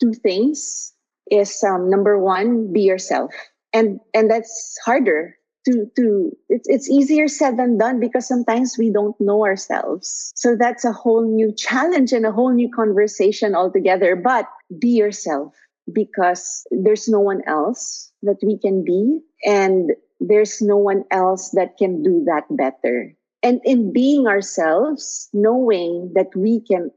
[0.00, 0.92] two things.
[1.30, 3.32] Is um, number one be yourself.
[3.72, 8.90] And and that's harder to to it's it's easier said than done because sometimes we
[8.90, 10.32] don't know ourselves.
[10.36, 14.16] So that's a whole new challenge and a whole new conversation altogether.
[14.16, 14.46] But
[14.78, 15.54] be yourself
[15.92, 21.76] because there's no one else that we can be and there's no one else that
[21.78, 23.14] can do that better.
[23.42, 26.90] And in being ourselves knowing that we can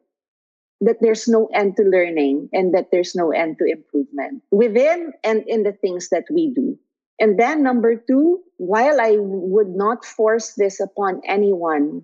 [0.82, 5.43] that there's no end to learning and that there's no end to improvement within and
[5.47, 6.78] in the things that we do.
[7.20, 12.03] And then number two, while I would not force this upon anyone,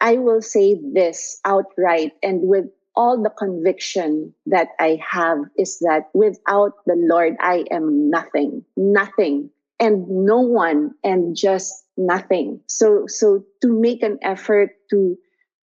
[0.00, 6.10] I will say this outright and with all the conviction that I have is that
[6.14, 9.50] without the Lord, I am nothing, nothing,
[9.80, 12.60] and no one, and just nothing.
[12.68, 15.18] So, so to make an effort to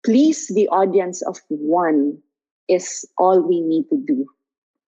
[0.05, 2.17] please the audience of one
[2.67, 4.25] is all we need to do.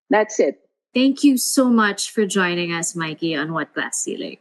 [0.10, 0.62] That's it.
[0.94, 4.38] Thank you so much for joining us, Mikee, on What Glass Ceiling.